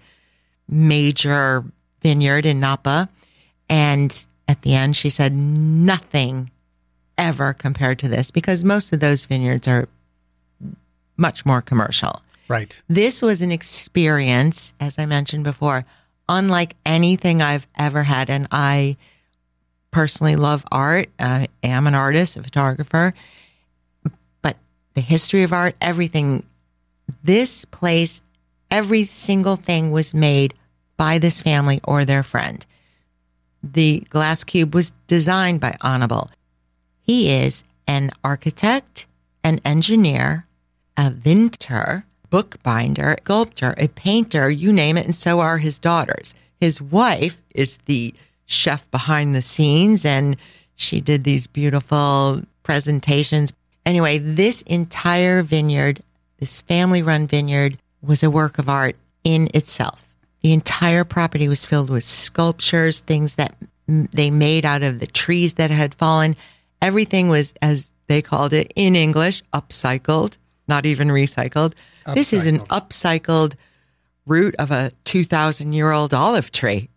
major 0.69 1.65
vineyard 2.03 2.47
in 2.47 2.61
Napa. 2.61 3.09
And 3.69 4.27
at 4.47 4.63
the 4.63 4.75
end, 4.75 4.97
she 4.97 5.11
said, 5.11 5.33
nothing 5.33 6.51
ever 7.19 7.53
compared 7.53 7.99
to 7.99 8.09
this 8.09 8.31
because 8.31 8.63
most 8.63 8.93
of 8.93 9.01
those 9.01 9.25
vineyards 9.25 9.67
are 9.67 9.89
much 11.17 11.45
more 11.45 11.63
commercial. 11.63 12.23
Right. 12.49 12.81
This 12.89 13.23
was 13.23 13.43
an 13.43 13.51
experience, 13.51 14.73
as 14.81 14.99
I 14.99 15.07
mentioned 15.07 15.45
before, 15.45 15.85
unlike 16.29 16.75
anything 16.85 17.43
I've 17.43 17.67
ever 17.79 18.03
had. 18.03 18.31
And 18.31 18.47
I 18.51 18.97
personally 19.91 20.37
love 20.37 20.65
art. 20.71 21.09
I 21.19 21.49
am 21.63 21.87
an 21.87 21.95
artist, 21.95 22.37
a 22.37 22.43
photographer, 22.43 23.15
but 24.43 24.57
the 24.95 25.01
history 25.01 25.43
of 25.43 25.53
art, 25.53 25.75
everything, 25.81 26.45
this 27.25 27.65
place, 27.65 28.23
every 28.71 29.05
single 29.05 29.57
thing 29.57 29.91
was 29.91 30.15
made 30.15 30.55
by 30.97 31.19
this 31.19 31.43
family 31.43 31.81
or 31.85 32.05
their 32.05 32.23
friend. 32.23 32.65
The 33.63 34.01
glass 34.11 34.45
cube 34.45 34.75
was 34.75 34.93
designed 35.07 35.61
by 35.61 35.77
Annibale. 35.83 36.29
He 37.01 37.31
is 37.31 37.65
an 37.87 38.11
architect, 38.23 39.07
an 39.43 39.61
engineer, 39.65 40.47
a 40.97 41.11
vintner, 41.11 42.05
bookbinder, 42.37 43.17
sculptor, 43.23 43.75
a 43.79 43.89
painter, 43.89 44.51
you 44.51 44.71
name 44.71 44.99
it, 44.99 45.07
and 45.07 45.15
so 45.15 45.41
are 45.41 45.57
his 45.57 45.79
daughters. 45.79 46.35
His 46.61 46.83
wife 46.83 47.41
is 47.55 47.79
the 47.87 48.13
chef 48.45 48.91
behind 48.91 49.35
the 49.35 49.41
scenes, 49.41 50.05
and 50.05 50.37
she 50.75 51.01
did 51.01 51.25
these 51.25 51.47
beautiful 51.47 52.43
presentations. 52.63 53.55
Anyway, 53.87 54.19
this 54.19 54.61
entire 54.63 55.43
vineyard, 55.43 56.03
this 56.37 56.61
family 56.61 57.03
run 57.03 57.27
vineyard, 57.27 57.79
was 58.03 58.23
a 58.23 58.31
work 58.31 58.59
of 58.59 58.69
art 58.69 58.97
in 59.25 59.49
itself. 59.55 60.07
The 60.43 60.53
entire 60.53 61.05
property 61.05 61.49
was 61.49 61.65
filled 61.65 61.89
with 61.89 62.05
sculptures, 62.05 62.99
things 62.99 63.37
that 63.37 63.55
they 63.87 64.31
made 64.31 64.67
out 64.67 64.83
of 64.83 65.01
the 65.01 65.07
trees 65.07 65.55
that 65.55 65.71
had 65.71 65.95
fallen. 65.95 66.37
Everything 66.83 67.31
was, 67.31 67.55
as 67.63 67.93
they 68.09 68.21
called 68.21 68.53
it 68.53 68.75
in 68.77 68.95
English, 68.95 69.43
upcycled, 69.55 70.37
not 70.69 70.85
even 70.85 71.09
recycled. 71.09 71.73
Upcycled. 72.07 72.15
This 72.15 72.33
is 72.33 72.47
an 72.47 72.59
upcycled 72.61 73.57
root 74.27 74.55
of 74.59 74.71
a 74.71 74.91
2,000 75.05 75.73
year 75.73 75.93
old 75.93 76.13
olive 76.13 76.53
tree. 76.53 76.89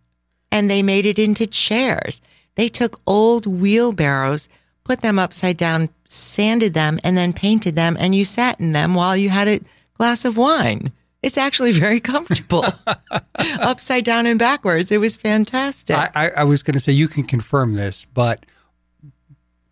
And 0.51 0.69
they 0.69 0.81
made 0.81 1.05
it 1.05 1.19
into 1.19 1.45
chairs. 1.45 2.21
They 2.55 2.67
took 2.67 2.99
old 3.05 3.45
wheelbarrows, 3.45 4.49
put 4.83 5.01
them 5.01 5.19
upside 5.19 5.57
down, 5.57 5.89
sanded 6.05 6.73
them, 6.73 6.99
and 7.03 7.15
then 7.15 7.31
painted 7.31 7.75
them, 7.75 7.95
and 7.99 8.15
you 8.15 8.25
sat 8.25 8.59
in 8.59 8.73
them 8.73 8.95
while 8.95 9.15
you 9.15 9.29
had 9.29 9.47
a 9.47 9.59
glass 9.93 10.25
of 10.25 10.37
wine. 10.37 10.91
It's 11.21 11.37
actually 11.37 11.71
very 11.71 11.99
comfortable, 12.01 12.65
upside 13.37 14.03
down 14.03 14.25
and 14.25 14.39
backwards. 14.39 14.91
It 14.91 14.97
was 14.97 15.15
fantastic. 15.15 15.95
I, 15.95 16.09
I, 16.15 16.29
I 16.29 16.43
was 16.43 16.63
going 16.63 16.73
to 16.73 16.79
say 16.79 16.91
you 16.91 17.07
can 17.07 17.23
confirm 17.23 17.75
this, 17.75 18.05
but 18.05 18.45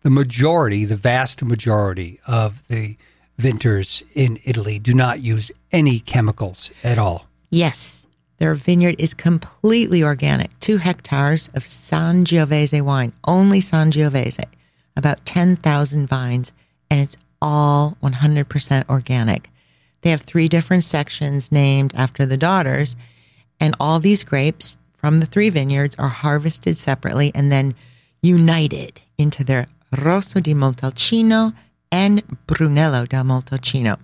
the 0.02 0.10
majority, 0.10 0.84
the 0.84 0.96
vast 0.96 1.42
majority 1.42 2.20
of 2.26 2.66
the 2.68 2.96
vintners 3.38 4.02
in 4.14 4.38
Italy 4.44 4.78
do 4.78 4.92
not 4.92 5.22
use 5.22 5.50
any 5.72 6.00
chemicals 6.00 6.70
at 6.84 6.98
all. 6.98 7.26
Yes, 7.50 8.06
their 8.38 8.54
vineyard 8.54 8.96
is 8.98 9.14
completely 9.14 10.02
organic. 10.02 10.58
Two 10.60 10.76
hectares 10.76 11.48
of 11.54 11.64
Sangiovese 11.64 12.82
wine, 12.82 13.12
only 13.24 13.60
Sangiovese, 13.60 14.44
about 14.96 15.24
10,000 15.24 16.06
vines, 16.06 16.52
and 16.90 17.00
it's 17.00 17.16
all 17.40 17.96
100% 18.02 18.88
organic. 18.88 19.50
They 20.02 20.10
have 20.10 20.22
three 20.22 20.48
different 20.48 20.84
sections 20.84 21.50
named 21.50 21.94
after 21.94 22.26
the 22.26 22.36
daughters, 22.36 22.96
and 23.60 23.74
all 23.80 23.98
these 23.98 24.24
grapes 24.24 24.76
from 24.92 25.20
the 25.20 25.26
three 25.26 25.48
vineyards 25.48 25.96
are 25.96 26.08
harvested 26.08 26.76
separately 26.76 27.32
and 27.34 27.50
then 27.50 27.74
united 28.22 29.00
into 29.16 29.44
their 29.44 29.66
Rosso 29.96 30.40
di 30.40 30.54
Montalcino 30.54 31.54
and 31.90 32.22
Brunello 32.46 33.06
da 33.06 33.22
Montalcino. 33.22 33.98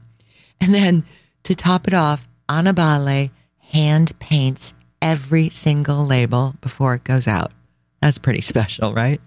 And 0.61 0.75
then 0.75 1.05
to 1.45 1.55
top 1.55 1.87
it 1.89 1.95
off, 1.95 2.29
Annibale 2.49 3.31
hand 3.59 4.19
paints 4.19 4.75
every 5.01 5.49
single 5.49 6.05
label 6.05 6.55
before 6.61 6.95
it 6.95 7.05
goes 7.05 7.27
out. 7.27 7.53
That's 8.01 8.19
pretty 8.19 8.41
special, 8.41 8.93
right? 8.93 9.21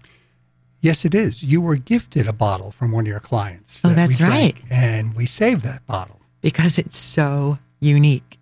Yes, 0.81 1.05
it 1.05 1.15
is. 1.15 1.43
You 1.43 1.61
were 1.61 1.75
gifted 1.75 2.27
a 2.27 2.33
bottle 2.33 2.71
from 2.71 2.91
one 2.91 3.05
of 3.05 3.07
your 3.07 3.19
clients. 3.19 3.81
Oh, 3.83 3.89
that 3.89 3.95
that's 3.95 4.21
right. 4.21 4.55
And 4.69 5.15
we 5.15 5.25
saved 5.25 5.63
that 5.63 5.85
bottle 5.87 6.21
because 6.41 6.77
it's 6.77 6.97
so 6.97 7.57
unique. 7.79 8.37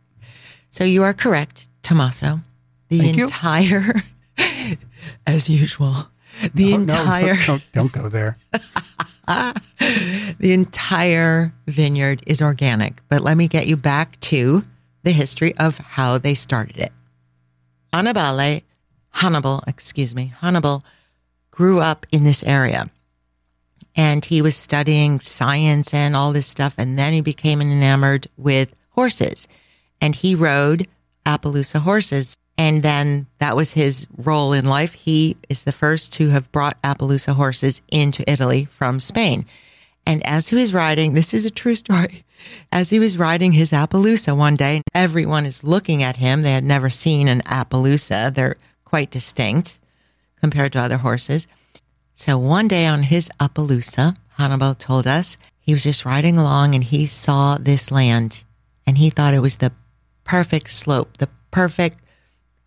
So 0.69 0.84
you 0.84 1.03
are 1.03 1.13
correct, 1.13 1.69
Tommaso. 1.81 2.41
The 2.89 3.00
Thank 3.00 3.17
entire, 3.17 4.03
as 5.27 5.50
usual, 5.50 6.10
the 6.53 6.74
oh, 6.74 6.75
entire. 6.75 7.34
No, 7.34 7.45
don't, 7.45 7.63
don't 7.72 7.91
go 7.91 8.10
there. 8.10 8.36
the 10.39 10.51
entire 10.53 11.53
vineyard 11.67 12.24
is 12.27 12.41
organic. 12.41 13.01
But 13.10 13.22
let 13.22 13.38
me 13.38 13.48
get 13.48 13.67
you 13.67 13.75
back 13.75 14.20
to 14.22 14.63
the 15.03 15.12
history 15.12 15.55
of 15.58 15.77
how 15.77 16.17
they 16.17 16.34
started 16.34 16.77
it. 16.77 16.91
Annibale, 17.94 18.63
Hannibal, 19.12 19.63
excuse 19.67 20.13
me, 20.13 20.34
Hannibal 20.41 20.82
grew 21.51 21.79
up 21.79 22.05
in 22.12 22.24
this 22.24 22.44
area 22.44 22.89
and 23.96 24.25
he 24.25 24.41
was 24.41 24.55
studying 24.55 25.20
science 25.20 25.94
and 25.94 26.15
all 26.15 26.34
this 26.34 26.48
stuff. 26.48 26.75
And 26.77 27.00
then 27.00 27.13
he 27.13 27.22
became 27.22 27.62
enamored 27.62 28.27
with 28.38 28.75
horses 28.89 29.48
and 30.01 30.13
he 30.13 30.36
rode 30.36 30.88
Appaloosa 31.25 31.79
horses. 31.79 32.38
And 32.57 32.83
then 32.83 33.27
that 33.39 33.55
was 33.55 33.71
his 33.71 34.07
role 34.17 34.53
in 34.53 34.65
life. 34.65 34.93
He 34.93 35.35
is 35.50 35.63
the 35.63 35.71
first 35.71 36.13
to 36.13 36.29
have 36.29 36.51
brought 36.51 36.81
Appaloosa 36.81 37.33
horses 37.33 37.81
into 37.89 38.29
Italy 38.31 38.65
from 38.65 39.00
Spain. 39.00 39.45
And 40.07 40.25
as 40.25 40.50
he 40.50 40.55
was 40.55 40.74
riding, 40.74 41.13
this 41.13 41.33
is 41.33 41.45
a 41.45 41.50
true 41.50 41.75
story. 41.83 42.24
As 42.71 42.89
he 42.89 43.00
was 43.00 43.17
riding 43.17 43.53
his 43.53 43.71
Appaloosa 43.71 44.38
one 44.38 44.55
day, 44.55 44.81
everyone 44.93 45.45
is 45.45 45.63
looking 45.63 46.03
at 46.03 46.17
him. 46.17 46.41
They 46.41 46.53
had 46.53 46.63
never 46.63 46.89
seen 46.89 47.27
an 47.27 47.41
Appaloosa. 47.41 48.33
They're 48.33 48.55
quite 48.83 49.12
distinct 49.12 49.79
compared 50.39 50.71
to 50.74 50.79
other 50.79 50.97
horses. 50.97 51.47
So 52.13 52.38
one 52.38 52.67
day 52.67 52.85
on 52.85 53.03
his 53.03 53.29
Appaloosa, 53.39 54.15
Hannibal 54.38 54.75
told 54.75 55.07
us 55.07 55.38
he 55.59 55.74
was 55.74 55.83
just 55.83 56.05
riding 56.05 56.38
along 56.38 56.75
and 56.75 56.83
he 56.83 57.05
saw 57.05 57.57
this 57.57 57.91
land 57.91 58.45
and 58.85 58.97
he 58.97 59.09
thought 59.09 59.33
it 59.33 59.39
was 59.39 59.57
the 59.57 59.74
perfect 60.24 60.69
slope, 60.69 61.17
the 61.17 61.29
perfect 61.51 62.00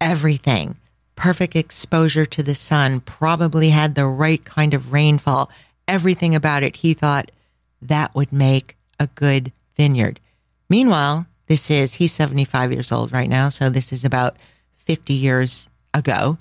everything, 0.00 0.76
perfect 1.17 1.57
exposure 1.57 2.26
to 2.26 2.43
the 2.43 2.55
sun, 2.55 3.00
probably 3.00 3.71
had 3.71 3.95
the 3.95 4.07
right 4.07 4.45
kind 4.45 4.75
of 4.75 4.93
rainfall, 4.93 5.50
everything 5.87 6.35
about 6.35 6.62
it. 6.62 6.76
He 6.76 6.95
thought 6.95 7.31
that 7.83 8.14
would 8.14 8.33
make 8.33 8.76
a 8.99 9.07
good 9.09 9.52
vineyard. 9.76 10.21
Meanwhile, 10.69 11.26
this 11.47 11.71
is, 11.71 11.95
he's 11.95 12.12
75 12.12 12.73
years 12.73 12.93
old 12.93 13.12
right 13.12 13.28
now. 13.28 13.49
So 13.49 13.71
this 13.71 13.93
is 13.93 14.05
about 14.05 14.37
50 14.76 15.14
years 15.14 15.69
ago 15.95 16.38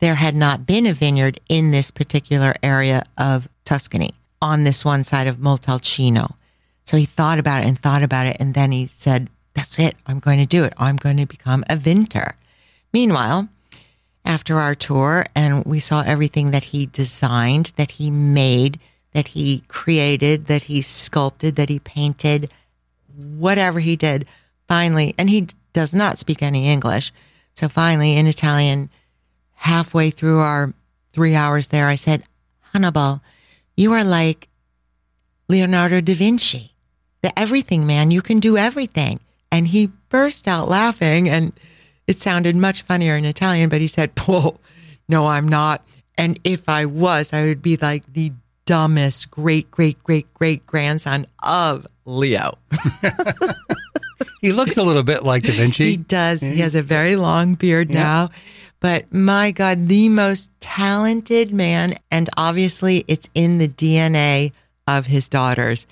there 0.00 0.14
had 0.14 0.34
not 0.34 0.66
been 0.66 0.86
a 0.86 0.92
vineyard 0.92 1.40
in 1.48 1.70
this 1.70 1.90
particular 1.90 2.54
area 2.62 3.02
of 3.16 3.48
Tuscany 3.64 4.10
on 4.42 4.64
this 4.64 4.84
one 4.84 5.04
side 5.04 5.26
of 5.26 5.36
Montalcino. 5.36 6.34
So 6.84 6.96
he 6.96 7.06
thought 7.06 7.38
about 7.38 7.62
it 7.62 7.68
and 7.68 7.78
thought 7.78 8.02
about 8.02 8.26
it. 8.26 8.36
And 8.38 8.54
then 8.54 8.72
he 8.72 8.86
said, 8.86 9.28
That's 9.54 9.78
it. 9.78 9.96
I'm 10.06 10.18
going 10.18 10.38
to 10.38 10.46
do 10.46 10.64
it. 10.64 10.74
I'm 10.78 10.96
going 10.96 11.16
to 11.16 11.26
become 11.26 11.64
a 11.68 11.76
vintner. 11.76 12.36
Meanwhile, 12.92 13.48
after 14.24 14.58
our 14.58 14.74
tour, 14.74 15.24
and 15.34 15.64
we 15.64 15.78
saw 15.78 16.02
everything 16.02 16.50
that 16.50 16.64
he 16.64 16.86
designed, 16.86 17.72
that 17.76 17.92
he 17.92 18.10
made, 18.10 18.78
that 19.12 19.28
he 19.28 19.62
created, 19.68 20.46
that 20.46 20.64
he 20.64 20.80
sculpted, 20.80 21.56
that 21.56 21.68
he 21.68 21.78
painted, 21.78 22.50
whatever 23.16 23.80
he 23.80 23.96
did, 23.96 24.26
finally, 24.66 25.14
and 25.16 25.30
he 25.30 25.46
does 25.72 25.94
not 25.94 26.18
speak 26.18 26.42
any 26.42 26.68
English. 26.68 27.12
So 27.54 27.68
finally, 27.68 28.16
in 28.16 28.26
Italian, 28.26 28.90
halfway 29.54 30.10
through 30.10 30.40
our 30.40 30.74
three 31.12 31.34
hours 31.34 31.68
there, 31.68 31.86
I 31.86 31.94
said, 31.94 32.24
Hannibal, 32.72 33.22
you 33.76 33.92
are 33.92 34.04
like 34.04 34.48
Leonardo 35.48 36.00
da 36.00 36.14
Vinci, 36.14 36.74
the 37.22 37.38
everything 37.38 37.86
man. 37.86 38.10
You 38.10 38.22
can 38.22 38.40
do 38.40 38.56
everything. 38.56 39.20
And 39.52 39.68
he 39.68 39.92
burst 40.08 40.48
out 40.48 40.68
laughing 40.68 41.28
and 41.28 41.52
it 42.06 42.18
sounded 42.18 42.56
much 42.56 42.82
funnier 42.82 43.16
in 43.16 43.24
Italian, 43.24 43.68
but 43.68 43.80
he 43.80 43.86
said, 43.86 44.10
Whoa, 44.20 44.58
no, 45.08 45.26
I'm 45.26 45.48
not. 45.48 45.84
And 46.18 46.38
if 46.44 46.68
I 46.68 46.86
was, 46.86 47.32
I 47.32 47.44
would 47.44 47.62
be 47.62 47.76
like 47.76 48.10
the 48.12 48.32
dumbest 48.64 49.30
great, 49.30 49.70
great, 49.70 50.02
great, 50.02 50.32
great 50.34 50.66
grandson 50.66 51.26
of 51.42 51.86
Leo. 52.04 52.58
he 54.40 54.52
looks 54.52 54.76
a 54.76 54.82
little 54.82 55.02
bit 55.02 55.24
like 55.24 55.42
Da 55.42 55.52
Vinci. 55.52 55.90
He 55.90 55.96
does. 55.96 56.40
He 56.40 56.58
has 56.58 56.74
a 56.74 56.82
very 56.82 57.16
long 57.16 57.54
beard 57.54 57.90
yeah. 57.90 58.02
now. 58.02 58.28
But 58.80 59.12
my 59.12 59.52
God, 59.52 59.86
the 59.86 60.08
most 60.08 60.50
talented 60.60 61.52
man. 61.52 61.94
And 62.10 62.28
obviously, 62.36 63.04
it's 63.08 63.28
in 63.34 63.58
the 63.58 63.68
DNA 63.68 64.52
of 64.86 65.06
his 65.06 65.28
daughters. 65.28 65.86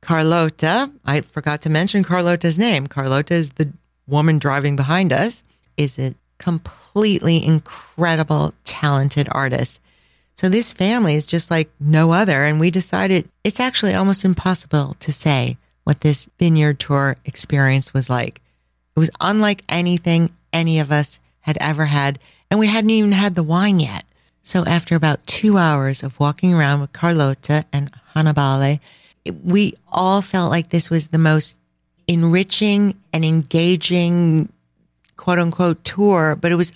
Carlota, 0.00 0.90
I 1.04 1.20
forgot 1.22 1.62
to 1.62 1.70
mention 1.70 2.02
Carlota's 2.02 2.58
name. 2.58 2.86
Carlota 2.86 3.34
is 3.34 3.50
the 3.52 3.72
woman 4.06 4.38
driving 4.38 4.76
behind 4.76 5.12
us, 5.12 5.44
is 5.76 5.98
a 5.98 6.14
completely 6.38 7.44
incredible, 7.44 8.54
talented 8.64 9.28
artist. 9.30 9.80
So 10.34 10.48
this 10.48 10.72
family 10.72 11.14
is 11.14 11.24
just 11.24 11.50
like 11.50 11.70
no 11.80 12.12
other. 12.12 12.44
And 12.44 12.60
we 12.60 12.70
decided 12.70 13.28
it's 13.42 13.60
actually 13.60 13.94
almost 13.94 14.24
impossible 14.24 14.94
to 15.00 15.12
say 15.12 15.56
what 15.84 16.02
this 16.02 16.28
vineyard 16.38 16.78
tour 16.78 17.16
experience 17.24 17.94
was 17.94 18.10
like. 18.10 18.40
It 18.94 19.00
was 19.00 19.10
unlike 19.20 19.62
anything 19.68 20.30
any 20.52 20.78
of 20.78 20.92
us 20.92 21.20
had 21.40 21.56
ever 21.60 21.86
had. 21.86 22.18
And 22.50 22.60
we 22.60 22.66
hadn't 22.66 22.90
even 22.90 23.12
had 23.12 23.34
the 23.34 23.42
wine 23.42 23.80
yet. 23.80 24.04
So 24.42 24.64
after 24.64 24.94
about 24.94 25.26
two 25.26 25.58
hours 25.58 26.02
of 26.02 26.20
walking 26.20 26.54
around 26.54 26.80
with 26.80 26.92
Carlota 26.92 27.64
and 27.72 27.90
Hannibale, 28.14 28.78
we 29.42 29.74
all 29.90 30.22
felt 30.22 30.50
like 30.50 30.68
this 30.70 30.90
was 30.90 31.08
the 31.08 31.18
most 31.18 31.58
enriching 32.06 32.94
and 33.12 33.24
engaging 33.24 34.52
quote 35.16 35.38
unquote 35.38 35.84
tour, 35.84 36.36
but 36.36 36.52
it 36.52 36.56
was 36.56 36.72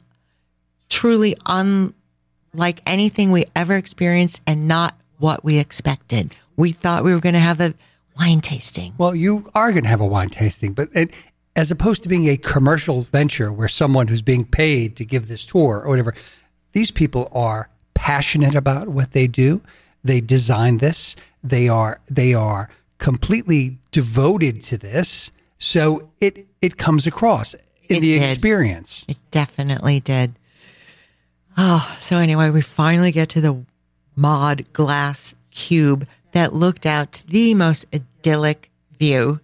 truly 0.89 1.37
unlike 1.47 2.83
anything 2.87 3.31
we 3.31 3.47
ever 3.55 3.75
experienced 3.75 4.43
and 4.47 4.69
not 4.69 4.97
what 5.19 5.45
we 5.45 5.59
expected. 5.59 6.35
We 6.57 6.73
thought 6.73 7.05
we 7.05 7.13
were 7.13 7.21
going 7.21 7.35
to 7.35 7.39
have 7.39 7.61
a 7.61 7.75
wine 8.19 8.41
tasting. 8.41 8.95
Well, 8.99 9.15
you 9.15 9.49
are 9.55 9.71
going 9.73 9.85
to 9.85 9.91
have 9.91 10.01
a 10.01 10.07
wine 10.07 10.31
tasting, 10.31 10.73
but 10.73 10.89
it, 10.93 11.11
as 11.57 11.71
opposed 11.71 12.03
to 12.03 12.09
being 12.09 12.29
a 12.29 12.37
commercial 12.37 13.03
venture 13.03 13.53
where 13.53 13.69
someone 13.69 14.09
who's 14.09 14.23
being 14.23 14.45
paid 14.45 14.97
to 14.97 15.05
give 15.05 15.29
this 15.29 15.47
tour 15.47 15.81
or 15.81 15.89
whatever, 15.89 16.15
these 16.73 16.91
people 16.91 17.31
are 17.33 17.71
passionate 17.95 18.55
about 18.55 18.89
what 18.89 19.13
they 19.13 19.27
do. 19.27 19.63
They 20.03 20.21
design 20.21 20.79
this. 20.79 21.17
They 21.43 21.69
are 21.69 22.01
they 22.11 22.35
are 22.35 22.71
completely 22.99 23.79
devoted 23.91 24.63
to 24.65 24.79
this. 24.79 25.31
So 25.59 26.11
it 26.21 26.47
it 26.63 26.77
comes 26.77 27.07
across 27.07 27.55
in 27.91 27.97
It 27.97 28.01
the 28.01 28.13
did. 28.19 28.23
experience. 28.23 29.05
It 29.09 29.17
definitely 29.31 30.01
did. 30.01 30.35
Oh, 31.57 31.97
so 32.01 32.17
anyway, 32.17 32.51
we 32.51 32.61
finally 32.61 33.13
get 33.13 33.29
to 33.31 33.41
the 33.41 33.65
mod 34.17 34.65
glass 34.73 35.35
cube 35.51 36.07
that 36.33 36.55
looked 36.55 36.87
out 36.87 37.13
to 37.13 37.27
the 37.27 37.55
most 37.55 37.87
idyllic 37.95 38.71
view 38.99 39.41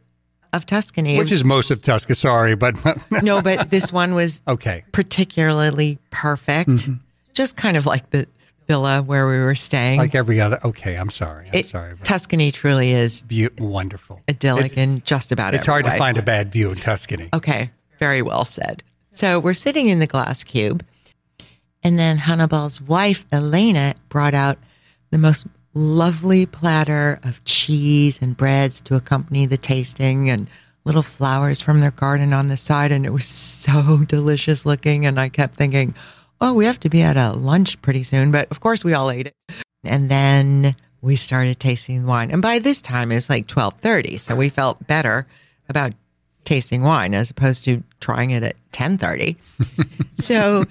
of 0.53 0.65
Tuscany. 0.67 1.19
Which 1.19 1.33
is 1.33 1.45
most 1.45 1.71
of 1.71 1.83
Tuscany, 1.83 2.15
sorry, 2.15 2.55
but 2.55 2.77
no, 3.23 3.43
but 3.43 3.71
this 3.71 3.93
one 3.93 4.15
was 4.15 4.41
okay. 4.49 4.85
particularly 4.93 5.99
perfect. 6.11 6.71
Mm-hmm. 6.71 6.95
Just 7.35 7.57
kind 7.57 7.77
of 7.77 7.85
like 7.85 8.09
the 8.11 8.27
villa 8.67 9.03
where 9.03 9.27
we 9.27 9.39
were 9.39 9.55
staying. 9.55 9.99
Like 9.99 10.15
every 10.15 10.41
other. 10.41 10.59
Okay, 10.65 10.95
I'm 10.95 11.11
sorry. 11.11 11.49
I'm 11.49 11.55
It- 11.55 11.69
sorry. 11.69 11.95
Tuscany 12.03 12.51
truly 12.53 12.93
is 12.93 13.25
beau- 13.25 13.49
wonderful. 13.59 14.23
idyllic 14.29 14.67
It's, 14.67 14.75
in 14.75 15.03
just 15.05 15.33
about 15.33 15.55
it's 15.55 15.67
hard 15.67 15.85
to 15.85 15.97
find 15.99 16.17
a 16.19 16.23
bad 16.23 16.51
view 16.53 16.71
in 16.71 16.79
Tuscany. 16.79 17.29
Okay, 17.35 17.71
very 17.99 18.23
well 18.23 18.45
said. 18.45 18.83
So 19.11 19.41
we're 19.41 19.55
sitting 19.55 19.89
in 19.89 19.99
the 19.99 20.07
glass 20.07 20.45
cube, 20.45 20.85
and 21.83 21.99
then 21.99 22.19
Hannibal's 22.19 22.81
wife, 22.81 23.27
Elena, 23.33 23.95
brought 24.09 24.35
out 24.35 24.59
the 25.11 25.19
most 25.19 25.47
lovely 25.75 26.47
platter 26.47 27.21
of 27.23 27.45
cheese 27.45 28.21
and 28.21 28.37
breads 28.37 28.81
to 28.81 28.97
accompany 28.97 29.47
the 29.47 29.59
tasting 29.59 30.31
and 30.31 30.49
little 30.85 31.03
flowers 31.03 31.61
from 31.61 31.81
their 31.81 31.91
garden 31.91 32.33
on 32.33 32.49
the 32.49 32.57
side. 32.57 32.93
And 32.93 33.05
it 33.05 33.13
was 33.13 33.27
so 33.27 34.05
delicious 34.09 34.65
looking. 34.65 35.05
And 35.05 35.21
I 35.21 35.29
kept 35.29 35.55
thinking, 35.55 35.95
oh, 36.41 36.55
we 36.55 36.65
have 36.65 36.81
to 36.81 36.89
be 36.89 37.03
at 37.03 37.17
a 37.17 37.33
lunch 37.33 37.81
pretty 37.83 38.03
soon. 38.03 38.31
But 38.31 38.51
of 38.51 38.61
course, 38.61 38.85
we 38.85 38.95
all 38.95 39.11
ate 39.11 39.27
it. 39.27 39.35
And 39.85 40.09
then 40.09 40.75
we 41.03 41.15
started 41.15 41.61
tasting 41.61 42.07
wine. 42.07 42.31
And 42.31 42.43
by 42.43 42.59
this 42.59 42.81
time, 42.81 43.13
it 43.13 43.17
was 43.17 43.31
like 43.31 43.51
1230. 43.51 44.17
So 44.17 44.35
we 44.35 44.49
felt 44.49 44.87
better 44.87 45.27
about 45.69 45.93
tasting 46.47 46.83
wine 46.83 47.13
as 47.13 47.31
opposed 47.31 47.65
to 47.65 47.83
trying 48.01 48.31
it 48.31 48.43
at 48.43 48.55
1030. 48.73 49.37
so 50.15 50.65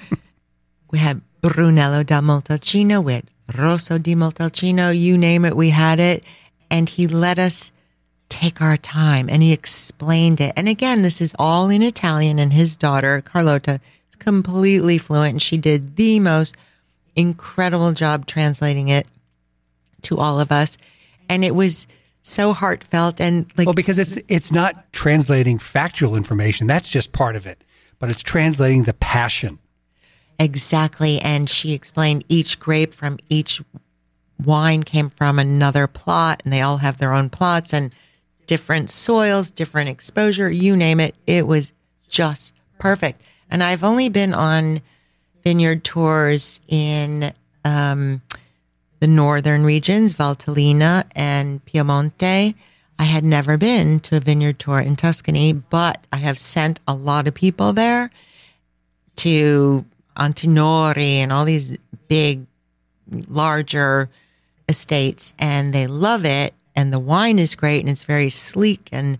we 0.89 0.97
had 0.97 1.21
Brunello 1.41 2.01
da 2.01 2.21
Montalcino 2.21 3.03
with 3.03 3.25
Rosso 3.55 3.99
di 3.99 4.15
Montalcino, 4.15 4.97
you 4.97 5.17
name 5.17 5.45
it, 5.45 5.55
we 5.55 5.69
had 5.69 5.99
it. 5.99 6.23
And 6.71 6.89
he 6.89 7.07
let 7.07 7.37
us 7.37 7.71
take 8.29 8.61
our 8.61 8.77
time 8.77 9.29
and 9.29 9.43
he 9.43 9.53
explained 9.53 10.41
it. 10.41 10.53
And 10.55 10.67
again, 10.67 11.03
this 11.03 11.21
is 11.21 11.35
all 11.37 11.69
in 11.69 11.83
Italian, 11.83 12.39
and 12.39 12.51
his 12.51 12.75
daughter, 12.75 13.21
Carlota, 13.21 13.79
is 14.09 14.15
completely 14.15 14.97
fluent, 14.97 15.33
and 15.33 15.41
she 15.41 15.57
did 15.57 15.95
the 15.95 16.19
most 16.19 16.55
incredible 17.15 17.93
job 17.93 18.25
translating 18.25 18.87
it 18.87 19.05
to 20.03 20.17
all 20.17 20.39
of 20.39 20.51
us. 20.51 20.77
And 21.29 21.45
it 21.45 21.55
was 21.55 21.87
so 22.27 22.53
heartfelt 22.53 23.21
and 23.21 23.45
like 23.57 23.67
Well, 23.67 23.73
because 23.73 23.99
it's 23.99 24.17
it's 24.27 24.51
not 24.51 24.91
translating 24.91 25.59
factual 25.59 26.15
information. 26.15 26.67
That's 26.67 26.89
just 26.89 27.11
part 27.11 27.35
of 27.35 27.45
it. 27.45 27.63
But 27.99 28.09
it's 28.09 28.21
translating 28.21 28.83
the 28.83 28.93
passion. 28.93 29.59
Exactly. 30.39 31.21
And 31.21 31.49
she 31.49 31.73
explained 31.73 32.25
each 32.27 32.59
grape 32.59 32.93
from 32.93 33.17
each 33.29 33.61
wine 34.43 34.83
came 34.83 35.09
from 35.09 35.39
another 35.39 35.87
plot, 35.87 36.41
and 36.43 36.51
they 36.51 36.61
all 36.61 36.77
have 36.77 36.97
their 36.97 37.13
own 37.13 37.29
plots 37.29 37.73
and 37.73 37.95
different 38.47 38.89
soils, 38.89 39.49
different 39.49 39.89
exposure, 39.89 40.49
you 40.49 40.75
name 40.75 40.99
it. 40.99 41.15
It 41.25 41.47
was 41.47 41.73
just 42.09 42.55
perfect. 42.79 43.21
And 43.49 43.63
I've 43.63 43.83
only 43.83 44.09
been 44.09 44.33
on 44.33 44.81
vineyard 45.43 45.83
tours 45.83 46.59
in 46.67 47.31
um, 47.63 48.21
the 48.99 49.07
northern 49.07 49.63
regions, 49.63 50.13
Valtellina 50.13 51.05
and 51.15 51.63
Piemonte. 51.65 52.55
I 52.97 53.03
had 53.03 53.23
never 53.23 53.57
been 53.57 53.99
to 54.01 54.17
a 54.17 54.19
vineyard 54.21 54.59
tour 54.59 54.79
in 54.79 54.95
Tuscany, 54.95 55.53
but 55.53 56.07
I 56.13 56.17
have 56.17 56.39
sent 56.39 56.79
a 56.87 56.95
lot 56.95 57.27
of 57.27 57.33
people 57.33 57.73
there 57.73 58.09
to 59.17 59.85
Antinori 60.17 61.17
and 61.17 61.31
all 61.31 61.45
these 61.45 61.77
big, 62.07 62.45
larger 63.27 64.09
estates, 64.69 65.33
and 65.37 65.73
they 65.73 65.87
love 65.87 66.25
it. 66.25 66.53
And 66.75 66.91
the 66.91 66.99
wine 66.99 67.39
is 67.39 67.55
great 67.55 67.81
and 67.81 67.89
it's 67.89 68.03
very 68.03 68.29
sleek 68.29 68.89
and 68.91 69.17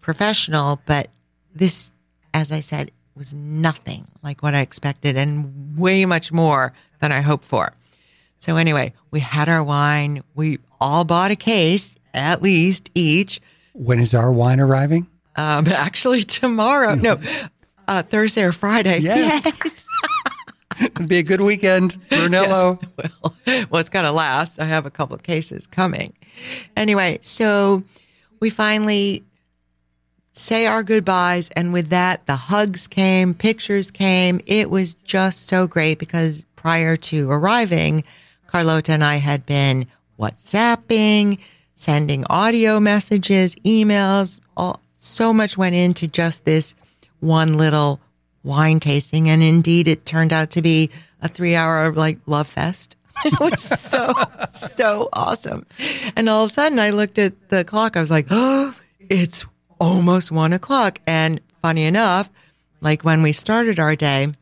professional. 0.00 0.80
But 0.86 1.08
this, 1.54 1.92
as 2.34 2.52
I 2.52 2.60
said, 2.60 2.90
was 3.16 3.34
nothing 3.34 4.06
like 4.22 4.42
what 4.42 4.54
I 4.54 4.60
expected 4.60 5.16
and 5.16 5.76
way 5.76 6.04
much 6.04 6.32
more 6.32 6.72
than 7.00 7.12
I 7.12 7.20
hoped 7.20 7.44
for. 7.44 7.72
So, 8.42 8.56
anyway, 8.56 8.92
we 9.12 9.20
had 9.20 9.48
our 9.48 9.62
wine. 9.62 10.24
We 10.34 10.58
all 10.80 11.04
bought 11.04 11.30
a 11.30 11.36
case, 11.36 11.94
at 12.12 12.42
least 12.42 12.90
each. 12.92 13.40
When 13.72 14.00
is 14.00 14.14
our 14.14 14.32
wine 14.32 14.58
arriving? 14.58 15.06
Um, 15.36 15.64
actually, 15.68 16.24
tomorrow, 16.24 16.96
no, 16.96 17.20
uh, 17.86 18.02
Thursday 18.02 18.42
or 18.42 18.50
Friday. 18.50 18.98
Yes. 18.98 19.86
It'll 20.80 21.06
be 21.06 21.18
a 21.18 21.22
good 21.22 21.40
weekend, 21.40 21.96
Brunello. 22.08 22.80
well, 22.96 23.34
well, 23.70 23.80
it's 23.80 23.88
got 23.88 24.02
to 24.02 24.10
last. 24.10 24.60
I 24.60 24.64
have 24.64 24.86
a 24.86 24.90
couple 24.90 25.14
of 25.14 25.22
cases 25.22 25.68
coming. 25.68 26.12
Anyway, 26.76 27.20
so 27.20 27.84
we 28.40 28.50
finally 28.50 29.22
say 30.32 30.66
our 30.66 30.82
goodbyes. 30.82 31.48
And 31.50 31.72
with 31.72 31.90
that, 31.90 32.26
the 32.26 32.34
hugs 32.34 32.88
came, 32.88 33.34
pictures 33.34 33.92
came. 33.92 34.40
It 34.46 34.68
was 34.68 34.94
just 34.94 35.46
so 35.46 35.68
great 35.68 36.00
because 36.00 36.44
prior 36.56 36.96
to 36.96 37.30
arriving, 37.30 38.02
Carlota 38.52 38.92
and 38.92 39.02
I 39.02 39.16
had 39.16 39.46
been 39.46 39.86
WhatsApping, 40.18 41.38
sending 41.74 42.26
audio 42.28 42.78
messages, 42.78 43.54
emails. 43.64 44.40
All, 44.58 44.78
so 44.94 45.32
much 45.32 45.56
went 45.56 45.74
into 45.74 46.06
just 46.06 46.44
this 46.44 46.74
one 47.20 47.56
little 47.56 47.98
wine 48.42 48.78
tasting. 48.78 49.30
And 49.30 49.42
indeed, 49.42 49.88
it 49.88 50.04
turned 50.04 50.34
out 50.34 50.50
to 50.50 50.60
be 50.60 50.90
a 51.22 51.28
three 51.28 51.56
hour 51.56 51.90
like 51.94 52.18
love 52.26 52.46
fest. 52.46 52.96
It 53.24 53.38
was 53.40 53.62
so, 53.62 54.12
so 54.52 55.08
awesome. 55.12 55.64
And 56.16 56.28
all 56.28 56.44
of 56.44 56.50
a 56.50 56.52
sudden, 56.52 56.78
I 56.78 56.90
looked 56.90 57.18
at 57.18 57.48
the 57.48 57.64
clock. 57.64 57.96
I 57.96 58.00
was 58.00 58.10
like, 58.10 58.26
oh, 58.30 58.74
it's 59.08 59.46
almost 59.80 60.30
one 60.30 60.52
o'clock. 60.52 60.98
And 61.06 61.40
funny 61.62 61.84
enough, 61.84 62.30
like 62.82 63.02
when 63.02 63.22
we 63.22 63.32
started 63.32 63.78
our 63.78 63.96
day 63.96 64.34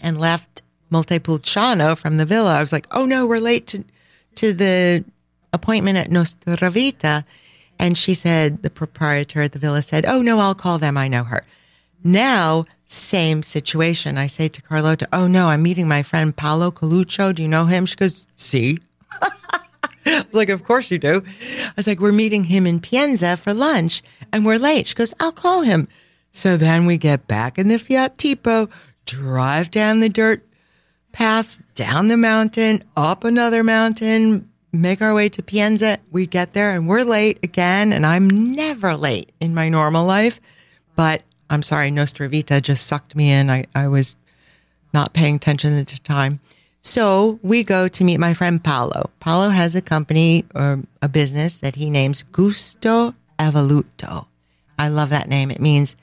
and 0.00 0.20
left 0.20 0.62
Montepulciano 0.92 1.96
from 1.96 2.18
the 2.18 2.26
villa, 2.26 2.54
I 2.56 2.60
was 2.60 2.72
like, 2.72 2.86
oh 2.92 3.06
no, 3.06 3.26
we're 3.26 3.40
late 3.40 3.66
to, 3.68 3.84
to 4.36 4.52
the 4.52 5.04
appointment 5.52 5.98
at 5.98 6.10
Nostra 6.10 6.70
Vita. 6.70 7.24
And 7.78 7.96
she 7.96 8.14
said, 8.14 8.58
the 8.58 8.70
proprietor 8.70 9.40
at 9.42 9.52
the 9.52 9.58
villa 9.58 9.82
said, 9.82 10.04
oh 10.06 10.22
no, 10.22 10.38
I'll 10.38 10.54
call 10.54 10.78
them. 10.78 10.96
I 10.96 11.08
know 11.08 11.24
her. 11.24 11.44
Now, 12.04 12.64
same 12.86 13.42
situation. 13.42 14.18
I 14.18 14.26
say 14.26 14.48
to 14.48 14.62
Carlota, 14.62 15.08
oh 15.12 15.26
no, 15.26 15.46
I'm 15.46 15.62
meeting 15.62 15.88
my 15.88 16.02
friend 16.02 16.36
Paolo 16.36 16.70
Coluccio. 16.70 17.34
Do 17.34 17.42
you 17.42 17.48
know 17.48 17.64
him? 17.64 17.86
She 17.86 17.96
goes, 17.96 18.26
see. 18.36 18.78
I 20.04 20.24
was 20.26 20.34
like, 20.34 20.50
of 20.50 20.64
course 20.64 20.90
you 20.90 20.98
do. 20.98 21.22
I 21.24 21.72
was 21.74 21.86
like, 21.86 22.00
we're 22.00 22.12
meeting 22.12 22.44
him 22.44 22.66
in 22.66 22.80
Pienza 22.80 23.36
for 23.36 23.54
lunch 23.54 24.02
and 24.32 24.44
we're 24.44 24.58
late. 24.58 24.88
She 24.88 24.94
goes, 24.94 25.14
I'll 25.20 25.32
call 25.32 25.62
him. 25.62 25.88
So 26.32 26.56
then 26.56 26.86
we 26.86 26.98
get 26.98 27.26
back 27.26 27.58
in 27.58 27.68
the 27.68 27.78
Fiat 27.78 28.18
Tipo, 28.18 28.70
drive 29.06 29.70
down 29.70 30.00
the 30.00 30.08
dirt 30.08 30.44
paths, 31.12 31.60
down 31.74 32.08
the 32.08 32.16
mountain, 32.16 32.82
up 32.96 33.24
another 33.24 33.62
mountain, 33.62 34.48
make 34.72 35.02
our 35.02 35.14
way 35.14 35.28
to 35.28 35.42
Pienza. 35.42 35.98
We 36.10 36.26
get 36.26 36.52
there 36.52 36.74
and 36.74 36.88
we're 36.88 37.04
late 37.04 37.38
again. 37.42 37.92
And 37.92 38.04
I'm 38.06 38.28
never 38.28 38.96
late 38.96 39.32
in 39.40 39.54
my 39.54 39.68
normal 39.68 40.06
life. 40.06 40.40
But 40.96 41.22
I'm 41.50 41.62
sorry, 41.62 41.90
Nostra 41.90 42.28
Vita 42.28 42.60
just 42.60 42.86
sucked 42.86 43.14
me 43.14 43.30
in. 43.30 43.50
I, 43.50 43.66
I 43.74 43.88
was 43.88 44.16
not 44.94 45.12
paying 45.12 45.36
attention 45.36 45.76
at 45.78 45.88
the 45.88 45.98
time. 45.98 46.40
So 46.80 47.38
we 47.42 47.62
go 47.62 47.86
to 47.88 48.04
meet 48.04 48.18
my 48.18 48.34
friend 48.34 48.62
Paolo. 48.62 49.10
Paolo 49.20 49.50
has 49.50 49.76
a 49.76 49.82
company 49.82 50.44
or 50.54 50.82
a 51.00 51.08
business 51.08 51.58
that 51.58 51.76
he 51.76 51.90
names 51.90 52.24
Gusto 52.24 53.14
Evoluto. 53.38 54.26
I 54.78 54.88
love 54.88 55.10
that 55.10 55.28
name. 55.28 55.50
It 55.50 55.60
means 55.60 55.96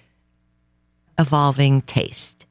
evolving 1.18 1.82
taste. 1.82 2.46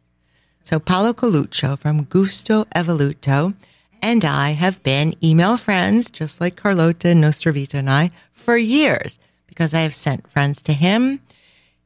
So 0.68 0.78
Paolo 0.78 1.14
Coluccio 1.14 1.78
from 1.78 2.04
Gusto 2.04 2.64
Evoluto 2.76 3.54
and 4.02 4.22
I 4.22 4.50
have 4.50 4.82
been 4.82 5.14
email 5.24 5.56
friends, 5.56 6.10
just 6.10 6.42
like 6.42 6.56
Carlota 6.56 7.08
Nostravita 7.14 7.76
and 7.76 7.88
I, 7.88 8.10
for 8.32 8.58
years 8.58 9.18
because 9.46 9.72
I 9.72 9.80
have 9.80 9.94
sent 9.94 10.28
friends 10.28 10.60
to 10.60 10.74
him. 10.74 11.20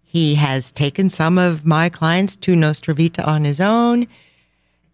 He 0.03 0.35
has 0.35 0.73
taken 0.73 1.11
some 1.11 1.39
of 1.39 1.65
my 1.65 1.91
clients 1.91 2.35
to 2.39 2.57
Nostravita 2.57 3.25
on 3.25 3.45
his 3.45 3.61
own, 3.61 4.09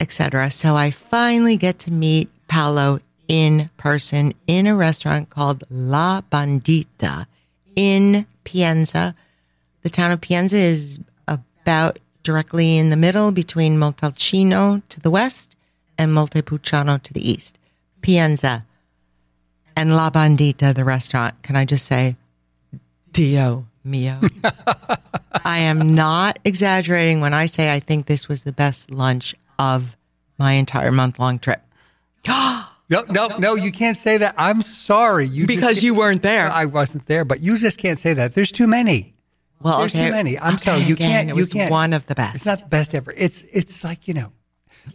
etc. 0.01 0.51
So 0.51 0.77
I 0.77 0.91
finally 0.91 1.57
get 1.57 1.79
to 1.79 1.91
meet 1.91 2.29
Paolo 2.47 3.01
in 3.27 3.71
person 3.79 4.35
in 4.47 4.67
a 4.67 4.77
restaurant 4.77 5.31
called 5.31 5.65
La 5.71 6.21
Bandita 6.31 7.27
in 7.75 8.27
Pienza. 8.45 9.15
The 9.81 9.89
town 9.89 10.13
of 10.13 10.21
Pienza 10.21 10.59
is 10.59 11.01
about 11.27 11.99
directly 12.33 12.77
in 12.77 12.91
the 12.91 12.97
middle 12.97 13.33
between 13.33 13.79
Montalcino 13.79 14.83
to 14.91 15.01
the 15.01 15.09
west 15.11 15.57
and 15.97 16.13
Montepulciano 16.13 16.99
to 17.03 17.13
the 17.15 17.27
east. 17.27 17.59
Pienza 18.03 18.67
and 19.75 19.97
La 19.97 20.11
Bandita, 20.11 20.75
the 20.75 20.85
restaurant. 20.85 21.43
Can 21.43 21.57
I 21.57 21.65
just 21.65 21.87
say, 21.87 22.17
Dio 23.13 23.67
mio? 23.83 24.21
I 25.43 25.61
am 25.61 25.95
not 25.95 26.39
exaggerating 26.45 27.23
when 27.23 27.33
I 27.33 27.47
say 27.47 27.73
I 27.73 27.81
think 27.81 28.05
this 28.05 28.29
was 28.29 28.45
the 28.45 28.53
best 28.53 28.91
lunch 28.91 29.35
of 29.59 29.97
my 30.37 30.53
entire 30.53 30.93
month 30.93 31.19
long 31.19 31.39
trip. 31.39 31.63
No, 32.91 33.05
no, 33.11 33.27
no, 33.39 33.55
you 33.55 33.71
can't 33.71 33.99
say 33.99 34.17
that. 34.17 34.35
I'm 34.39 34.63
sorry. 34.63 35.27
You 35.29 35.47
because 35.47 35.77
can't- 35.77 35.83
you 35.83 35.95
weren't 35.95 36.23
there. 36.23 36.51
I 36.51 36.65
wasn't 36.65 37.05
there, 37.05 37.23
but 37.23 37.43
you 37.43 37.59
just 37.59 37.77
can't 37.77 37.99
say 37.99 38.15
that. 38.15 38.33
There's 38.33 38.51
too 38.51 38.67
many. 38.67 39.13
Well, 39.63 39.81
There's 39.81 39.95
okay. 39.95 40.07
too 40.07 40.13
many. 40.13 40.39
I'm 40.39 40.55
okay, 40.55 40.63
sorry. 40.63 40.83
You 40.83 40.95
again, 40.95 41.11
can't. 41.11 41.29
It 41.31 41.33
you 41.33 41.39
was 41.39 41.53
can't. 41.53 41.71
one 41.71 41.93
of 41.93 42.07
the 42.07 42.15
best. 42.15 42.37
It's 42.37 42.47
not 42.47 42.61
the 42.61 42.67
best 42.67 42.95
ever. 42.95 43.13
It's 43.17 43.45
it's 43.53 43.83
like 43.85 44.07
you 44.07 44.15
know. 44.15 44.33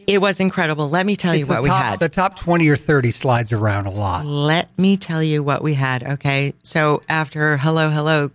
it 0.08 0.19
was 0.19 0.39
incredible. 0.39 0.89
Let 0.89 1.06
me 1.06 1.15
tell 1.15 1.36
you 1.36 1.45
what 1.45 1.63
we 1.63 1.69
had. 1.69 1.99
The 1.99 2.10
top 2.10 2.36
twenty 2.38 2.69
or 2.69 2.76
thirty 2.78 3.12
slides 3.12 3.52
around 3.52 3.86
a 3.86 3.91
lot. 3.91 4.26
Let 4.26 4.69
me 4.78 4.97
tell 4.97 5.21
you 5.21 5.43
what 5.43 5.62
we 5.62 5.73
had. 5.73 6.04
Okay. 6.04 6.54
So 6.63 7.02
after 7.10 7.58
hello, 7.58 7.89
hello, 7.89 8.32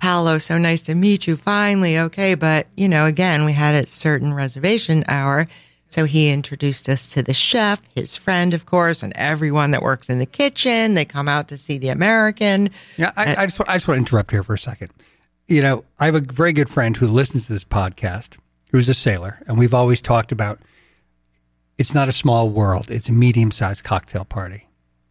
Paolo, 0.00 0.38
so 0.38 0.58
nice 0.58 0.82
to 0.82 0.94
meet 0.94 1.26
you 1.26 1.36
finally. 1.36 1.98
Okay. 1.98 2.34
But, 2.34 2.66
you 2.76 2.88
know, 2.88 3.06
again, 3.06 3.44
we 3.44 3.52
had 3.52 3.74
a 3.74 3.86
certain 3.86 4.32
reservation 4.34 5.04
hour. 5.08 5.46
So 5.88 6.04
he 6.04 6.30
introduced 6.30 6.88
us 6.88 7.08
to 7.08 7.22
the 7.22 7.34
chef, 7.34 7.82
his 7.96 8.16
friend, 8.16 8.54
of 8.54 8.64
course, 8.64 9.02
and 9.02 9.12
everyone 9.16 9.72
that 9.72 9.82
works 9.82 10.08
in 10.08 10.20
the 10.20 10.26
kitchen. 10.26 10.94
They 10.94 11.04
come 11.04 11.28
out 11.28 11.48
to 11.48 11.58
see 11.58 11.78
the 11.78 11.88
American. 11.88 12.70
Yeah, 12.96 13.10
I, 13.16 13.34
uh, 13.34 13.42
I 13.42 13.46
just 13.46 13.60
I 13.62 13.74
just 13.74 13.88
want 13.88 13.96
to 13.96 14.02
interrupt 14.02 14.30
here 14.30 14.44
for 14.44 14.54
a 14.54 14.58
second. 14.58 14.92
You 15.50 15.62
know, 15.62 15.84
I 15.98 16.06
have 16.06 16.14
a 16.14 16.20
very 16.20 16.52
good 16.52 16.70
friend 16.70 16.96
who 16.96 17.08
listens 17.08 17.48
to 17.48 17.52
this 17.52 17.64
podcast, 17.64 18.38
who's 18.70 18.88
a 18.88 18.94
sailor, 18.94 19.40
and 19.48 19.58
we've 19.58 19.74
always 19.74 20.00
talked 20.00 20.30
about 20.30 20.60
it's 21.76 21.92
not 21.92 22.08
a 22.08 22.12
small 22.12 22.48
world; 22.48 22.88
it's 22.88 23.08
a 23.08 23.12
medium-sized 23.12 23.82
cocktail 23.82 24.24
party. 24.24 24.68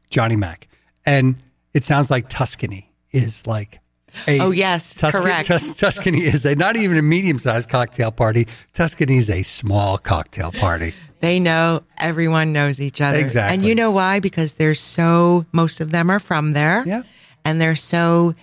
Johnny 0.09 0.37
Mac, 0.37 0.69
and 1.05 1.35
it 1.73 1.83
sounds 1.83 2.09
like 2.09 2.29
Tuscany 2.29 2.89
is 3.11 3.45
like. 3.45 3.79
A, 4.27 4.39
Oh, 4.39 4.51
yes, 4.51 4.99
correct. 4.99 5.47
Tus- 5.49 5.75
Tuscany 5.75 6.19
is 6.19 6.45
a 6.45 6.55
not 6.55 6.77
even 6.77 6.97
a 6.97 7.01
medium-sized 7.01 7.67
cocktail 7.67 8.09
party. 8.11 8.47
Tuscany 8.71 9.17
is 9.17 9.29
a 9.29 9.41
small 9.41 9.97
cocktail 9.97 10.53
party. 10.53 10.93
They 11.19 11.41
know 11.41 11.81
everyone 11.97 12.53
knows 12.53 12.79
each 12.79 13.01
other. 13.01 13.19
Exactly. 13.19 13.53
And 13.53 13.65
you 13.65 13.75
know 13.75 13.91
why? 13.91 14.21
Because 14.21 14.53
they're 14.53 14.73
so, 14.73 15.45
most 15.51 15.81
of 15.81 15.91
them 15.91 16.09
are 16.09 16.19
from 16.19 16.53
there. 16.53 16.83
Yeah. 16.87 17.03
And 17.43 17.59
they're 17.59 17.75
so 17.75 18.35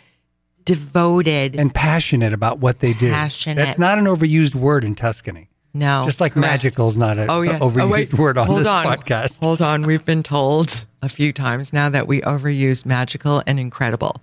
devoted. 0.66 1.56
and 1.56 1.74
passionate 1.74 2.34
about 2.34 2.58
what 2.58 2.80
they 2.80 2.92
do. 2.92 3.10
Passionate. 3.10 3.54
That's 3.56 3.78
not 3.78 3.98
an 3.98 4.04
overused 4.04 4.54
word 4.54 4.84
in 4.84 4.94
Tuscany. 4.94 5.48
no. 5.72 6.02
Just 6.04 6.20
like 6.20 6.32
correct. 6.32 6.46
magical 6.48 6.88
is 6.88 6.96
not 6.98 7.16
an 7.18 7.28
Oh 7.30 7.40
yes. 7.40 7.62
overused 7.62 7.80
oh, 7.82 7.88
wait. 7.88 8.14
word 8.14 8.36
on 8.36 8.46
Hold 8.46 8.60
this 8.60 8.66
on. 8.66 8.84
podcast. 8.84 9.40
Hold 9.40 9.62
on. 9.62 9.86
We've 9.86 10.04
been 10.04 10.22
told 10.22 10.86
a 11.02 11.08
few 11.08 11.32
times 11.32 11.72
now 11.72 11.88
that 11.88 12.06
we 12.06 12.20
overuse 12.22 12.84
magical 12.84 13.42
and 13.46 13.58
incredible. 13.58 14.16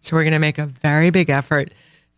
So 0.00 0.14
we're 0.14 0.22
going 0.22 0.32
to 0.34 0.38
make 0.38 0.58
a 0.58 0.66
very 0.66 1.10
big 1.10 1.30
effort 1.30 1.72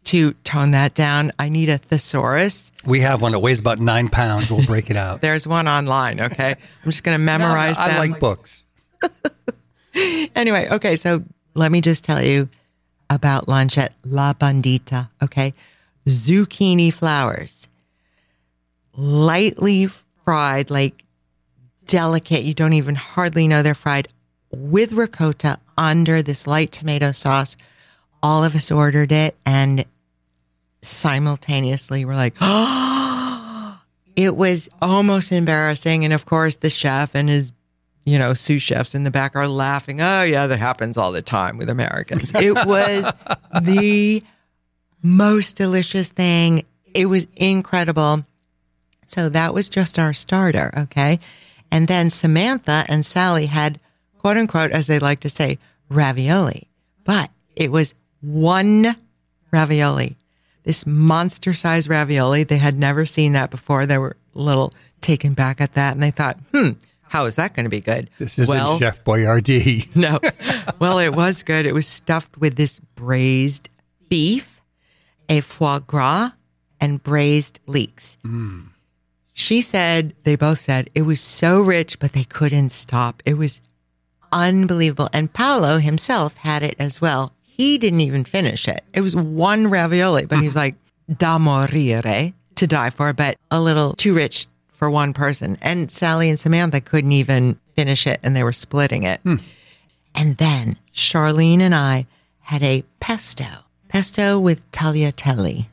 to 0.04 0.32
tone 0.44 0.72
that 0.72 0.94
down. 0.94 1.32
I 1.38 1.48
need 1.48 1.68
a 1.68 1.78
thesaurus. 1.78 2.72
We 2.84 3.00
have 3.00 3.20
one 3.22 3.32
that 3.32 3.38
weighs 3.40 3.60
about 3.60 3.78
nine 3.78 4.08
pounds. 4.08 4.50
We'll 4.50 4.64
break 4.66 4.90
it 4.90 4.96
out. 5.06 5.20
There's 5.20 5.46
one 5.46 5.68
online. 5.68 6.20
Okay. 6.20 6.50
I'm 6.50 6.90
just 6.90 7.04
going 7.04 7.16
to 7.18 7.22
memorize 7.22 7.78
that. 7.78 7.90
I 7.90 8.00
them. 8.00 8.10
like 8.12 8.20
books. 8.20 8.62
anyway, 10.34 10.68
okay, 10.70 10.96
so 10.96 11.22
let 11.54 11.72
me 11.72 11.80
just 11.80 12.04
tell 12.04 12.22
you 12.22 12.48
about 13.10 13.48
lunch 13.48 13.78
at 13.78 13.94
La 14.04 14.32
Bandita, 14.32 15.08
okay? 15.22 15.54
Zucchini 16.06 16.92
flowers, 16.92 17.68
lightly 18.96 19.88
fried, 20.24 20.70
like 20.70 21.04
delicate. 21.86 22.42
You 22.42 22.54
don't 22.54 22.74
even 22.74 22.94
hardly 22.94 23.48
know 23.48 23.62
they're 23.62 23.74
fried 23.74 24.08
with 24.50 24.92
ricotta 24.92 25.58
under 25.76 26.22
this 26.22 26.46
light 26.46 26.72
tomato 26.72 27.12
sauce. 27.12 27.56
All 28.22 28.44
of 28.44 28.54
us 28.54 28.70
ordered 28.70 29.12
it 29.12 29.36
and 29.46 29.84
simultaneously 30.82 32.04
we're 32.04 32.14
like, 32.14 32.34
oh, 32.40 33.80
it 34.16 34.36
was 34.36 34.68
almost 34.80 35.32
embarrassing. 35.32 36.04
And 36.04 36.12
of 36.12 36.26
course, 36.26 36.56
the 36.56 36.70
chef 36.70 37.14
and 37.14 37.28
his 37.28 37.52
you 38.08 38.18
know, 38.18 38.34
sous 38.34 38.62
chefs 38.62 38.94
in 38.94 39.04
the 39.04 39.10
back 39.10 39.36
are 39.36 39.48
laughing. 39.48 40.00
Oh, 40.00 40.22
yeah, 40.22 40.46
that 40.46 40.58
happens 40.58 40.96
all 40.96 41.12
the 41.12 41.22
time 41.22 41.58
with 41.58 41.68
Americans. 41.68 42.32
It 42.34 42.54
was 42.66 43.12
the 43.62 44.22
most 45.02 45.56
delicious 45.56 46.10
thing. 46.10 46.64
It 46.94 47.06
was 47.06 47.26
incredible. 47.36 48.24
So 49.06 49.28
that 49.28 49.54
was 49.54 49.68
just 49.68 49.98
our 49.98 50.12
starter. 50.12 50.72
Okay. 50.76 51.18
And 51.70 51.86
then 51.86 52.10
Samantha 52.10 52.84
and 52.88 53.04
Sally 53.04 53.46
had 53.46 53.78
quote 54.18 54.36
unquote, 54.36 54.72
as 54.72 54.86
they 54.86 54.98
like 54.98 55.20
to 55.20 55.30
say, 55.30 55.58
ravioli, 55.88 56.68
but 57.04 57.30
it 57.56 57.72
was 57.72 57.94
one 58.20 58.96
ravioli, 59.50 60.16
this 60.64 60.86
monster 60.86 61.54
sized 61.54 61.88
ravioli. 61.88 62.44
They 62.44 62.58
had 62.58 62.78
never 62.78 63.06
seen 63.06 63.32
that 63.32 63.50
before. 63.50 63.86
They 63.86 63.98
were 63.98 64.16
a 64.34 64.38
little 64.38 64.72
taken 65.00 65.32
back 65.32 65.60
at 65.60 65.74
that 65.74 65.94
and 65.94 66.02
they 66.02 66.10
thought, 66.10 66.38
hmm, 66.52 66.70
how 67.08 67.26
is 67.26 67.36
that 67.36 67.54
going 67.54 67.64
to 67.64 67.70
be 67.70 67.80
good? 67.80 68.10
This 68.18 68.38
isn't 68.38 68.54
well, 68.54 68.78
Chef 68.78 69.02
Boyardee. 69.04 69.88
no. 69.96 70.18
Well, 70.78 70.98
it 70.98 71.14
was 71.14 71.42
good. 71.42 71.66
It 71.66 71.74
was 71.74 71.86
stuffed 71.86 72.38
with 72.38 72.56
this 72.56 72.78
braised 72.94 73.70
beef, 74.08 74.60
a 75.28 75.40
foie 75.40 75.80
gras, 75.80 76.30
and 76.80 77.02
braised 77.02 77.60
leeks. 77.66 78.18
Mm. 78.24 78.68
She 79.34 79.60
said, 79.60 80.14
they 80.24 80.36
both 80.36 80.60
said 80.60 80.90
it 80.94 81.02
was 81.02 81.20
so 81.20 81.60
rich, 81.60 81.98
but 81.98 82.12
they 82.12 82.24
couldn't 82.24 82.70
stop. 82.70 83.22
It 83.24 83.34
was 83.34 83.60
unbelievable. 84.32 85.08
And 85.12 85.32
Paolo 85.32 85.78
himself 85.78 86.36
had 86.36 86.62
it 86.62 86.76
as 86.78 87.00
well. 87.00 87.32
He 87.42 87.78
didn't 87.78 88.00
even 88.00 88.24
finish 88.24 88.68
it. 88.68 88.84
It 88.92 89.00
was 89.00 89.16
one 89.16 89.68
ravioli, 89.68 90.26
but 90.26 90.38
he 90.40 90.46
was 90.46 90.56
like, 90.64 90.74
da 91.16 91.38
morire, 91.38 92.34
to 92.56 92.66
die 92.66 92.90
for, 92.90 93.12
but 93.12 93.36
a 93.50 93.60
little 93.60 93.94
too 93.94 94.14
rich 94.14 94.46
for 94.78 94.88
one 94.88 95.12
person. 95.12 95.58
And 95.60 95.90
Sally 95.90 96.28
and 96.28 96.38
Samantha 96.38 96.80
couldn't 96.80 97.10
even 97.10 97.58
finish 97.74 98.06
it 98.06 98.20
and 98.22 98.34
they 98.36 98.44
were 98.44 98.52
splitting 98.52 99.02
it. 99.02 99.20
Hmm. 99.22 99.36
And 100.14 100.36
then 100.36 100.78
Charlene 100.94 101.60
and 101.60 101.74
I 101.74 102.06
had 102.40 102.62
a 102.62 102.84
pesto, 103.00 103.44
pesto 103.88 104.38
with 104.38 104.70
tagliatelle. 104.70 105.66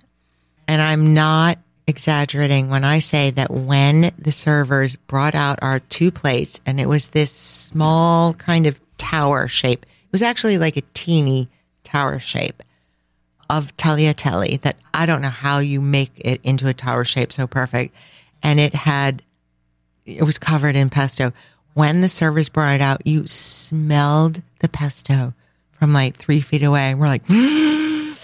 And 0.67 0.81
I'm 0.81 1.13
not 1.13 1.59
exaggerating 1.85 2.69
when 2.69 2.83
I 2.83 2.97
say 2.97 3.29
that 3.29 3.51
when 3.51 4.11
the 4.17 4.31
servers 4.31 4.95
brought 4.95 5.35
out 5.35 5.59
our 5.61 5.79
two 5.79 6.09
plates 6.09 6.59
and 6.65 6.81
it 6.81 6.89
was 6.89 7.09
this 7.09 7.31
small 7.31 8.33
kind 8.33 8.65
of 8.65 8.79
tower 8.97 9.47
shape, 9.47 9.85
it 9.85 10.11
was 10.11 10.23
actually 10.23 10.57
like 10.57 10.77
a 10.77 10.83
teeny 10.95 11.47
tower 11.83 12.19
shape 12.19 12.63
of 13.51 13.77
tagliatelle 13.77 14.59
that 14.61 14.77
I 14.95 15.05
don't 15.05 15.21
know 15.21 15.29
how 15.29 15.59
you 15.59 15.79
make 15.79 16.11
it 16.15 16.41
into 16.43 16.67
a 16.67 16.73
tower 16.73 17.05
shape 17.05 17.31
so 17.31 17.45
perfect. 17.45 17.93
And 18.43 18.59
it 18.59 18.73
had, 18.73 19.23
it 20.05 20.23
was 20.23 20.37
covered 20.37 20.75
in 20.75 20.89
pesto. 20.89 21.33
When 21.73 22.01
the 22.01 22.09
servers 22.09 22.49
brought 22.49 22.75
it 22.75 22.81
out, 22.81 23.05
you 23.05 23.27
smelled 23.27 24.41
the 24.59 24.69
pesto 24.69 25.33
from 25.71 25.93
like 25.93 26.15
three 26.15 26.41
feet 26.41 26.63
away. 26.63 26.91
And 26.91 26.99
we're 26.99 27.07
like, 27.07 27.27
and 27.29 28.15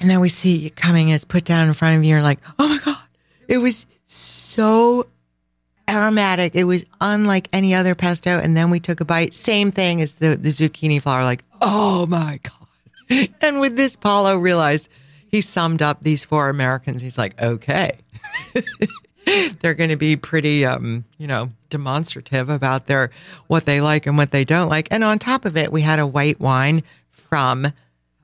then 0.00 0.20
we 0.20 0.28
see 0.28 0.66
it 0.66 0.76
coming 0.76 1.10
it's 1.10 1.24
put 1.24 1.44
down 1.44 1.68
in 1.68 1.74
front 1.74 1.96
of 1.96 2.04
you. 2.04 2.10
You're 2.10 2.22
like, 2.22 2.40
oh 2.58 2.68
my 2.68 2.78
God. 2.84 2.96
It 3.46 3.58
was 3.58 3.86
so 4.04 5.06
aromatic. 5.88 6.54
It 6.54 6.64
was 6.64 6.84
unlike 7.00 7.48
any 7.52 7.74
other 7.74 7.94
pesto. 7.94 8.38
And 8.38 8.56
then 8.56 8.70
we 8.70 8.80
took 8.80 9.00
a 9.00 9.04
bite. 9.04 9.34
Same 9.34 9.70
thing 9.70 10.00
as 10.00 10.16
the, 10.16 10.36
the 10.36 10.50
zucchini 10.50 11.02
flower. 11.02 11.24
Like, 11.24 11.44
oh 11.60 12.06
my 12.06 12.40
God. 12.42 12.54
And 13.40 13.58
with 13.60 13.76
this, 13.76 13.96
Paolo 13.96 14.36
realized 14.36 14.88
he 15.26 15.40
summed 15.40 15.82
up 15.82 15.98
these 16.00 16.22
four 16.24 16.48
Americans. 16.48 17.02
He's 17.02 17.18
like, 17.18 17.40
okay. 17.42 17.98
They're 19.60 19.74
going 19.74 19.90
to 19.90 19.96
be 19.96 20.16
pretty, 20.16 20.64
um, 20.64 21.04
you 21.18 21.26
know, 21.26 21.50
demonstrative 21.68 22.48
about 22.48 22.86
their 22.86 23.10
what 23.46 23.64
they 23.64 23.80
like 23.80 24.06
and 24.06 24.18
what 24.18 24.30
they 24.32 24.44
don't 24.44 24.68
like. 24.68 24.88
And 24.90 25.04
on 25.04 25.18
top 25.18 25.44
of 25.44 25.56
it, 25.56 25.70
we 25.70 25.82
had 25.82 25.98
a 25.98 26.06
white 26.06 26.40
wine 26.40 26.82
from 27.10 27.72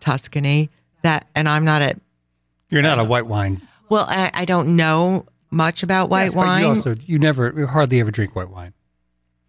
Tuscany 0.00 0.70
that, 1.02 1.28
and 1.34 1.48
I'm 1.48 1.64
not 1.64 1.82
a 1.82 1.94
You're 2.70 2.82
not 2.82 2.98
a 2.98 3.04
white 3.04 3.26
wine. 3.26 3.60
well, 3.88 4.06
I, 4.08 4.30
I 4.34 4.44
don't 4.46 4.74
know 4.74 5.26
much 5.50 5.82
about 5.84 6.10
white 6.10 6.24
Yes, 6.24 6.34
but 6.34 6.46
wine. 6.46 6.62
You 6.62 6.68
also 6.68 6.96
you 7.06 7.18
never 7.18 7.52
you 7.56 7.66
hardly 7.66 8.00
ever 8.00 8.10
drink 8.10 8.34
white 8.34 8.50
wine. 8.50 8.72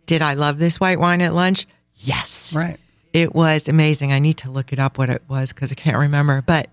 Did 0.06 0.22
I 0.22 0.36
love 0.36 0.60
this 0.60 0.80
white 0.80 1.00
wine 1.00 1.22
at 1.22 1.34
lunch? 1.34 1.66
Yes. 1.96 2.56
Right. 2.56 2.78
It 3.14 3.34
was 3.34 3.68
amazing. 3.68 4.12
I 4.12 4.20
need 4.20 4.38
to 4.40 4.52
look 4.52 4.72
it 4.72 4.80
up 4.80 4.98
what 5.00 5.10
it 5.10 5.24
was 5.28 5.54
because 5.54 5.72
I 5.72 5.76
can't 5.76 5.98
remember. 5.98 6.44
But 6.46 6.70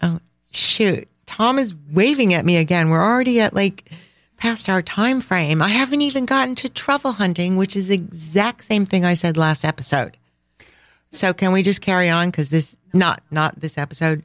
oh 0.00 0.20
shoot, 0.52 1.06
Tom 1.26 1.58
is 1.58 1.74
waving 1.92 2.34
at 2.34 2.44
me 2.44 2.56
again. 2.56 2.90
We're 2.90 3.02
already 3.02 3.40
at 3.40 3.54
like 3.54 3.90
past 4.36 4.68
our 4.68 4.82
time 4.82 5.20
frame. 5.20 5.60
I 5.60 5.68
haven't 5.68 6.02
even 6.02 6.26
gotten 6.26 6.54
to 6.56 6.68
truffle 6.68 7.12
hunting, 7.12 7.56
which 7.56 7.76
is 7.76 7.88
the 7.88 7.94
exact 7.94 8.64
same 8.64 8.86
thing 8.86 9.04
I 9.04 9.14
said 9.14 9.36
last 9.36 9.64
episode. 9.64 10.16
So 11.10 11.32
can 11.32 11.52
we 11.52 11.62
just 11.62 11.80
carry 11.80 12.08
on? 12.08 12.30
Because 12.30 12.50
this 12.50 12.76
not 12.92 13.22
not 13.30 13.60
this 13.60 13.78
episode. 13.78 14.22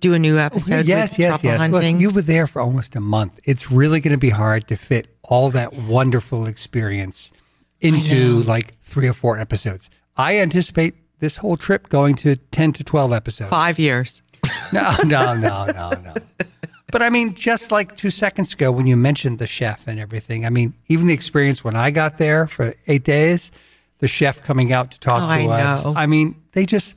Do 0.00 0.12
a 0.12 0.18
new 0.18 0.36
episode. 0.38 0.86
yes, 0.86 1.12
with 1.12 1.20
yes, 1.20 1.42
yes. 1.42 1.58
hunting. 1.58 1.94
Look, 1.94 2.00
you 2.02 2.10
were 2.10 2.20
there 2.20 2.46
for 2.46 2.60
almost 2.60 2.94
a 2.94 3.00
month. 3.00 3.40
It's 3.44 3.70
really 3.70 4.00
going 4.00 4.12
to 4.12 4.18
be 4.18 4.28
hard 4.28 4.68
to 4.68 4.76
fit 4.76 5.06
all 5.22 5.50
that 5.52 5.72
wonderful 5.72 6.44
experience 6.44 7.32
into 7.80 8.42
like 8.42 8.78
three 8.82 9.08
or 9.08 9.14
four 9.14 9.38
episodes. 9.38 9.88
I 10.16 10.40
anticipate 10.40 10.94
this 11.20 11.38
whole 11.38 11.56
trip 11.56 11.88
going 11.88 12.16
to 12.16 12.36
10 12.36 12.74
to 12.74 12.84
12 12.84 13.12
episodes. 13.14 13.48
Five 13.48 13.78
years. 13.78 14.22
No, 14.72 14.90
no, 15.04 15.34
no, 15.34 15.66
no, 15.66 15.90
no. 16.02 16.14
But 16.90 17.02
I 17.02 17.10
mean, 17.10 17.34
just 17.34 17.72
like 17.72 17.96
two 17.96 18.10
seconds 18.10 18.52
ago 18.54 18.70
when 18.70 18.86
you 18.86 18.96
mentioned 18.96 19.38
the 19.38 19.46
chef 19.46 19.86
and 19.88 19.98
everything, 19.98 20.46
I 20.46 20.50
mean, 20.50 20.74
even 20.88 21.06
the 21.08 21.14
experience 21.14 21.64
when 21.64 21.74
I 21.76 21.90
got 21.90 22.18
there 22.18 22.46
for 22.46 22.72
eight 22.86 23.02
days, 23.04 23.50
the 23.98 24.08
chef 24.08 24.42
coming 24.42 24.72
out 24.72 24.92
to 24.92 25.00
talk 25.00 25.22
Oh, 25.22 25.26
to 25.44 25.50
I 25.50 25.62
us. 25.62 25.84
know. 25.84 25.94
I 25.96 26.06
mean, 26.06 26.36
they 26.52 26.66
just, 26.66 26.96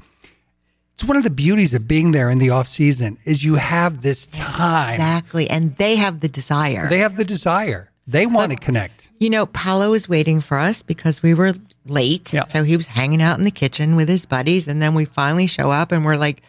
it's 0.93 1.03
one 1.03 1.17
of 1.17 1.23
the 1.23 1.29
beauties 1.31 1.73
of 1.73 1.87
being 1.87 2.11
there 2.11 2.29
in 2.29 2.37
the 2.37 2.51
off 2.51 2.67
season 2.67 3.17
is 3.25 3.43
you 3.43 3.55
have 3.55 4.01
this 4.01 4.27
time. 4.27 4.91
Exactly. 4.93 5.49
And 5.49 5.75
they 5.77 5.95
have 5.95 6.19
the 6.19 6.29
desire. 6.29 6.87
They 6.89 6.99
have 6.99 7.15
the 7.15 7.25
desire. 7.25 7.89
They 8.05 8.25
want 8.25 8.51
to 8.51 8.57
connect. 8.57 9.09
You 9.19 9.29
know, 9.31 9.45
Paolo 9.47 9.91
was 9.91 10.07
waiting 10.07 10.41
for 10.41 10.57
us 10.59 10.81
because 10.83 11.21
we 11.23 11.33
were 11.33 11.53
late. 11.85 12.33
Yeah. 12.33 12.45
So 12.45 12.63
he 12.63 12.77
was 12.77 12.87
hanging 12.87 13.21
out 13.21 13.37
in 13.39 13.45
the 13.45 13.51
kitchen 13.51 13.95
with 13.95 14.07
his 14.09 14.25
buddies. 14.25 14.67
And 14.67 14.81
then 14.81 14.93
we 14.95 15.05
finally 15.05 15.47
show 15.47 15.71
up 15.71 15.91
and 15.91 16.05
we're 16.05 16.17
like 16.17 16.41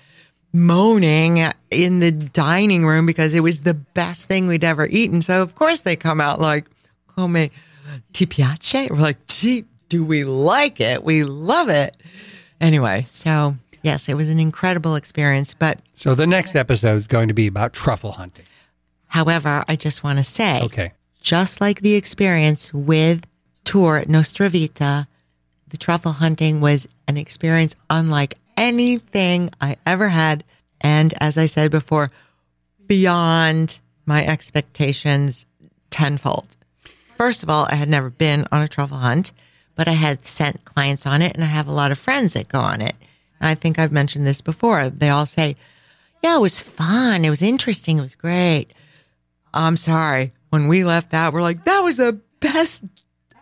moaning 0.53 1.45
in 1.71 2.01
the 2.01 2.11
dining 2.11 2.87
room 2.87 3.07
because 3.07 3.35
it 3.35 3.41
was 3.41 3.61
the 3.61 3.75
best 3.75 4.27
thing 4.27 4.47
we'd 4.47 4.65
ever 4.65 4.87
eaten. 4.87 5.23
So, 5.23 5.43
of 5.43 5.55
course, 5.55 5.83
they 5.83 5.97
come 5.97 6.21
out 6.21 6.41
like, 6.41 6.67
Come 7.15 7.35
ti 8.13 8.27
piace? 8.27 8.91
We're 8.91 8.97
like, 8.97 9.19
do 9.89 10.05
we 10.05 10.25
like 10.25 10.81
it? 10.81 11.03
We 11.03 11.25
love 11.25 11.69
it. 11.69 11.97
Anyway, 12.61 13.07
so 13.11 13.57
yes, 13.83 14.09
it 14.09 14.15
was 14.15 14.29
an 14.29 14.39
incredible 14.39 14.95
experience. 14.95 15.55
But 15.55 15.81
So 15.95 16.15
the 16.15 16.27
next 16.27 16.55
episode 16.55 16.95
is 16.95 17.07
going 17.07 17.29
to 17.29 17.35
be 17.35 17.47
about 17.47 17.73
truffle 17.73 18.13
hunting. 18.13 18.45
however, 19.09 19.65
I 19.69 19.77
just 19.77 20.05
want 20.05 20.19
to 20.19 20.23
say, 20.25 20.61
Okay. 20.63 20.93
just 21.21 21.61
like 21.61 21.81
the 21.81 21.95
experience 21.95 22.73
with 22.75 23.27
tour 23.65 23.97
at 23.99 24.09
Nostra 24.09 24.49
Vita, 24.49 25.07
the 25.69 25.77
truffle 25.77 26.13
hunting 26.13 26.61
was 26.61 26.87
an 27.07 27.17
experience 27.17 27.75
unlike 27.91 28.37
anything 28.59 29.51
I 29.61 29.77
ever 29.87 30.09
had. 30.09 30.45
And 30.81 31.15
as 31.21 31.39
I 31.39 31.47
said 31.47 31.71
before, 31.71 32.11
beyond 32.87 33.81
my 34.05 34.27
expectations 34.27 35.47
tenfold. 35.91 36.57
First 37.17 37.43
of 37.43 37.51
all, 37.51 37.67
I 37.71 37.77
had 37.77 37.89
never 37.89 38.11
been 38.11 38.47
on 38.53 38.63
a 38.63 38.69
truffle 38.69 38.99
hunt, 38.99 39.33
but 39.75 39.89
I 39.89 39.93
had 39.93 40.27
sent 40.27 40.65
clients 40.65 41.07
on 41.07 41.23
it 41.23 41.35
and 41.35 41.43
I 41.43 41.49
have 41.49 41.69
a 41.69 41.73
lot 41.73 41.93
of 41.93 41.99
friends 41.99 42.35
that 42.35 42.49
go 42.49 42.61
on 42.61 42.81
it. 42.81 42.95
And 43.41 43.49
I 43.49 43.55
think 43.55 43.79
I've 43.79 43.93
mentioned 43.93 44.27
this 44.27 44.41
before. 44.41 44.91
They 44.91 45.09
all 45.09 45.27
say, 45.27 45.57
yeah, 46.23 46.37
it 46.37 46.41
was 46.41 46.61
fun. 46.61 47.25
It 47.25 47.31
was 47.31 47.43
interesting. 47.43 47.99
It 47.99 48.03
was 48.03 48.15
great. 48.15 48.69
I'm 49.55 49.77
sorry. 49.77 50.33
When 50.51 50.69
we 50.69 50.85
left 50.85 51.13
that, 51.13 51.33
we're 51.33 51.43
like, 51.43 51.65
that 51.65 51.81
was 51.81 51.97
the 51.97 52.21
best 52.41 52.85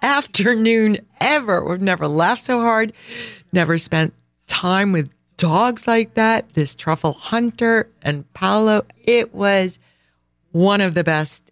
afternoon 0.02 0.98
ever. 1.20 1.64
We've 1.64 1.80
never 1.80 2.06
laughed 2.06 2.42
so 2.42 2.60
hard, 2.60 2.92
never 3.52 3.78
spent 3.78 4.12
time 4.46 4.92
with 4.92 5.10
dogs 5.36 5.86
like 5.86 6.14
that. 6.14 6.52
This 6.54 6.74
truffle 6.74 7.12
hunter 7.12 7.88
and 8.02 8.30
Paolo, 8.34 8.82
it 9.04 9.34
was 9.34 9.78
one 10.52 10.80
of 10.80 10.94
the 10.94 11.04
best 11.04 11.50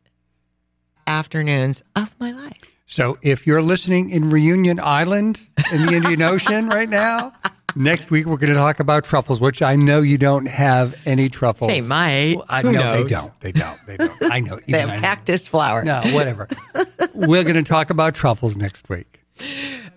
afternoons 1.06 1.82
of 1.96 2.14
my 2.18 2.32
life. 2.32 2.58
So 2.86 3.18
if 3.22 3.46
you're 3.46 3.62
listening 3.62 4.10
in 4.10 4.30
Reunion 4.30 4.78
Island 4.80 5.40
in 5.72 5.86
the 5.86 5.94
Indian 5.94 6.22
Ocean 6.30 6.68
right 6.68 6.88
now, 6.88 7.32
next 7.74 8.10
week 8.10 8.26
we're 8.26 8.36
going 8.36 8.52
to 8.52 8.58
talk 8.58 8.78
about 8.78 9.04
truffles, 9.04 9.40
which 9.40 9.62
I 9.62 9.76
know 9.76 10.00
you 10.02 10.18
don't 10.18 10.46
have 10.46 10.94
any 11.06 11.28
truffles. 11.28 11.70
They 11.70 11.80
might. 11.80 12.36
I 12.48 12.62
Who 12.62 12.72
know 12.72 13.02
they 13.02 13.08
don't. 13.08 13.40
They 13.40 13.52
don't. 13.52 13.78
They 13.86 13.96
don't. 13.96 14.12
I 14.30 14.40
know. 14.40 14.58
They 14.68 14.78
have 14.80 14.90
I 14.90 14.96
know. 14.96 15.00
cactus 15.00 15.48
flower. 15.48 15.82
No, 15.82 16.02
whatever. 16.12 16.48
we're 17.14 17.42
going 17.42 17.56
to 17.56 17.62
talk 17.62 17.90
about 17.90 18.14
truffles 18.14 18.56
next 18.56 18.88
week. 18.88 19.23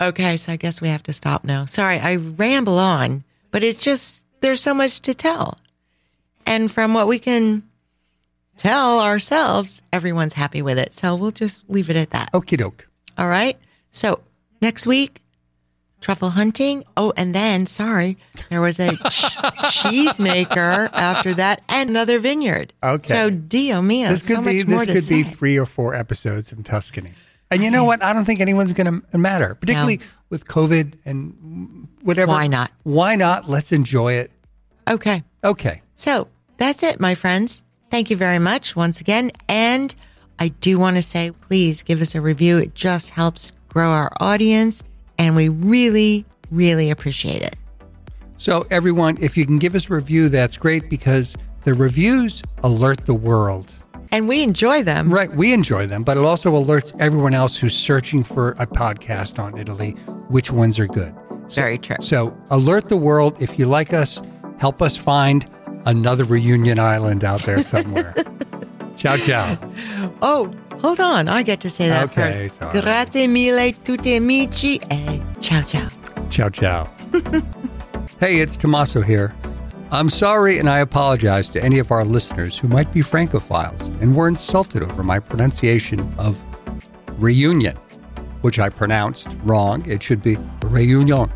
Okay, 0.02 0.38
so 0.38 0.52
I 0.52 0.56
guess 0.56 0.82
we 0.82 0.88
have 0.90 1.04
to 1.04 1.14
stop 1.14 1.44
now. 1.44 1.66
Sorry, 1.66 2.00
I 2.00 2.16
ramble 2.16 2.80
on, 2.80 3.24
but 3.52 3.64
it's 3.64 3.84
just 3.84 4.26
there's 4.42 4.62
so 4.62 4.74
much 4.74 5.02
to 5.02 5.14
tell. 5.14 5.58
And 6.46 6.72
from 6.72 6.94
what 6.94 7.08
we 7.08 7.20
can 7.20 7.64
tell 8.58 9.00
ourselves, 9.00 9.82
everyone's 9.92 10.34
happy 10.34 10.62
with 10.62 10.78
it. 10.80 10.94
So 10.94 11.16
we'll 11.16 11.32
just 11.32 11.62
leave 11.68 11.90
it 11.90 11.96
at 11.96 12.12
that. 12.12 12.32
Okie 12.34 12.58
doke. 12.58 12.88
All 13.18 13.28
right. 13.28 13.58
So 13.92 14.22
next 14.62 14.88
week, 14.88 15.22
truffle 16.02 16.30
hunting. 16.30 16.84
Oh, 16.96 17.12
and 17.18 17.34
then, 17.36 17.66
sorry, 17.66 18.18
there 18.50 18.62
was 18.62 18.80
a 18.80 18.96
ch- 19.10 19.38
cheese 19.72 20.20
maker 20.20 20.90
after 20.94 21.34
that 21.34 21.62
and 21.70 21.90
another 21.90 22.20
vineyard. 22.20 22.74
Okay. 22.84 23.04
So, 23.04 23.30
Dio 23.30 23.82
mio, 23.82 24.10
This 24.10 24.28
so 24.28 24.36
could 24.38 24.46
be 24.46 24.58
much 24.60 24.68
more 24.68 24.86
this 24.86 24.96
could 24.96 25.04
say. 25.04 25.24
be 25.24 25.30
three 25.30 25.58
or 25.58 25.66
four 25.66 25.96
episodes 25.96 26.50
from 26.52 26.64
Tuscany. 26.64 27.14
And 27.50 27.64
you 27.64 27.72
know 27.72 27.86
what? 27.86 28.04
I 28.04 28.14
don't 28.14 28.26
think 28.26 28.42
anyone's 28.42 28.74
going 28.74 29.02
to 29.12 29.18
matter, 29.18 29.56
particularly 29.56 30.02
with 30.30 30.48
COVID 30.48 30.96
and 31.06 31.88
whatever. 32.02 32.32
Why 32.32 32.48
not? 32.48 32.72
Why 32.84 33.16
not? 33.16 33.50
Let's 33.50 33.72
enjoy 33.72 34.14
it. 34.14 34.32
okay. 34.90 35.22
Okay. 35.44 35.82
So 35.96 36.28
that's 36.58 36.84
it, 36.84 37.00
my 37.00 37.16
friends. 37.16 37.64
Thank 37.90 38.10
you 38.10 38.18
very 38.18 38.40
much 38.40 38.76
once 38.76 39.00
again. 39.00 39.32
And 39.48 39.96
I 40.40 40.50
do 40.50 40.78
want 40.78 40.98
to 40.98 41.02
say, 41.02 41.32
please 41.32 41.84
give 41.84 42.02
us 42.02 42.16
a 42.16 42.22
review. 42.22 42.58
It 42.58 42.76
just 42.76 43.12
helps 43.12 43.52
grow 43.70 43.90
our 43.90 44.12
audience. 44.20 44.84
And 45.18 45.36
we 45.36 45.50
really, 45.50 46.26
really 46.52 46.92
appreciate 46.92 47.42
it. 47.42 47.56
So, 48.38 48.68
everyone, 48.70 49.18
if 49.20 49.36
you 49.36 49.46
can 49.46 49.58
give 49.58 49.74
us 49.74 49.90
a 49.90 49.94
review, 49.94 50.30
that's 50.30 50.58
great 50.58 50.90
because 50.90 51.36
the 51.64 51.74
reviews 51.74 52.44
alert 52.64 53.06
the 53.06 53.16
world. 53.16 53.74
And 54.12 54.28
we 54.28 54.44
enjoy 54.44 54.84
them. 54.84 55.12
Right. 55.14 55.32
We 55.34 55.54
enjoy 55.54 55.88
them, 55.88 56.04
but 56.04 56.18
it 56.18 56.24
also 56.24 56.52
alerts 56.54 56.96
everyone 57.00 57.34
else 57.34 57.58
who's 57.58 57.76
searching 57.76 58.24
for 58.24 58.52
a 58.60 58.66
podcast 58.68 59.40
on 59.42 59.58
Italy 59.58 59.92
which 60.30 60.52
ones 60.52 60.80
are 60.80 60.88
good. 60.88 61.14
Very 61.52 61.78
true. 61.78 61.96
So, 62.02 62.38
alert 62.50 62.90
the 62.90 62.98
world. 62.98 63.42
If 63.42 63.58
you 63.58 63.66
like 63.68 63.94
us, 63.94 64.22
help 64.60 64.82
us 64.82 64.98
find 64.98 65.50
another 65.86 66.26
reunion 66.26 66.80
island 66.80 67.24
out 67.24 67.44
there 67.44 67.60
somewhere. 67.60 68.14
ciao, 68.98 69.16
ciao. 69.18 69.58
Oh, 70.22 70.52
hold 70.82 71.00
on. 71.00 71.30
I 71.30 71.44
get 71.44 71.62
to 71.62 71.70
say 71.70 71.88
that 71.88 72.06
Okay, 72.12 72.32
first. 72.50 72.58
sorry. 72.58 72.82
Grazie 72.82 73.28
mille 73.28 73.74
tutti 73.84 74.16
amici 74.16 74.80
e 74.92 75.22
ciao 75.40 75.62
ciao. 75.62 75.88
Ciao, 76.30 76.50
ciao. 76.50 76.90
hey, 78.20 78.42
it's 78.42 78.58
Tommaso 78.58 79.02
here. 79.02 79.34
I'm 79.90 80.10
sorry 80.10 80.60
and 80.60 80.70
I 80.70 80.80
apologize 80.80 81.50
to 81.52 81.64
any 81.64 81.80
of 81.80 81.92
our 81.92 82.04
listeners 82.04 82.58
who 82.58 82.68
might 82.68 82.92
be 82.92 83.00
Francophiles 83.00 84.02
and 84.02 84.14
were 84.14 84.28
insulted 84.28 84.84
over 84.84 85.02
my 85.02 85.18
pronunciation 85.18 86.02
of 86.18 86.42
reunion, 87.18 87.78
which 88.42 88.60
I 88.60 88.68
pronounced 88.68 89.30
wrong. 89.44 89.90
It 89.90 90.04
should 90.04 90.22
be 90.22 90.36
reunion. 90.66 91.32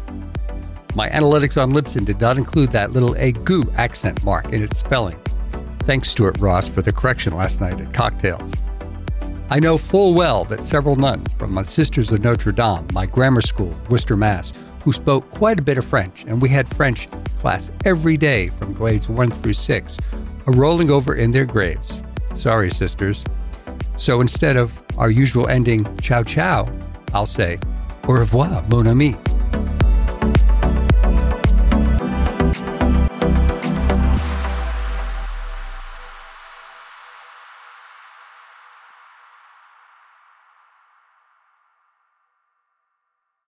My 0.95 1.07
analytics 1.07 1.61
on 1.61 1.71
Libsyn 1.71 2.05
did 2.05 2.19
not 2.19 2.37
include 2.37 2.73
that 2.73 2.91
little 2.91 3.13
aigu 3.13 3.73
accent 3.77 4.21
mark 4.25 4.51
in 4.51 4.61
its 4.61 4.79
spelling. 4.79 5.17
Thanks, 5.83 6.09
Stuart 6.09 6.37
Ross, 6.39 6.67
for 6.67 6.81
the 6.81 6.91
correction 6.91 7.33
last 7.33 7.61
night 7.61 7.79
at 7.79 7.93
cocktails. 7.93 8.51
I 9.49 9.61
know 9.61 9.77
full 9.77 10.13
well 10.13 10.43
that 10.45 10.65
several 10.65 10.97
nuns 10.97 11.31
from 11.33 11.53
my 11.53 11.63
Sisters 11.63 12.11
of 12.11 12.21
Notre 12.21 12.51
Dame, 12.51 12.85
my 12.91 13.05
grammar 13.05 13.41
school, 13.41 13.73
Worcester, 13.89 14.17
Mass., 14.17 14.51
who 14.83 14.91
spoke 14.91 15.29
quite 15.29 15.59
a 15.59 15.61
bit 15.61 15.77
of 15.77 15.85
French, 15.85 16.25
and 16.25 16.41
we 16.41 16.49
had 16.49 16.67
French 16.75 17.07
class 17.41 17.71
every 17.85 18.17
day 18.17 18.47
from 18.49 18.71
grades 18.71 19.09
1 19.09 19.31
through 19.31 19.53
6, 19.53 19.97
are 20.45 20.53
rolling 20.53 20.91
over 20.91 21.15
in 21.15 21.31
their 21.31 21.45
graves. 21.45 22.01
Sorry, 22.35 22.69
sisters. 22.69 23.23
So 23.97 24.21
instead 24.21 24.57
of 24.57 24.71
our 24.97 25.09
usual 25.09 25.47
ending, 25.47 25.85
ciao 25.97 26.23
ciao, 26.23 26.71
I'll 27.13 27.25
say, 27.25 27.59
au 28.07 28.13
revoir, 28.13 28.63
mon 28.69 28.87
ami. 28.87 29.15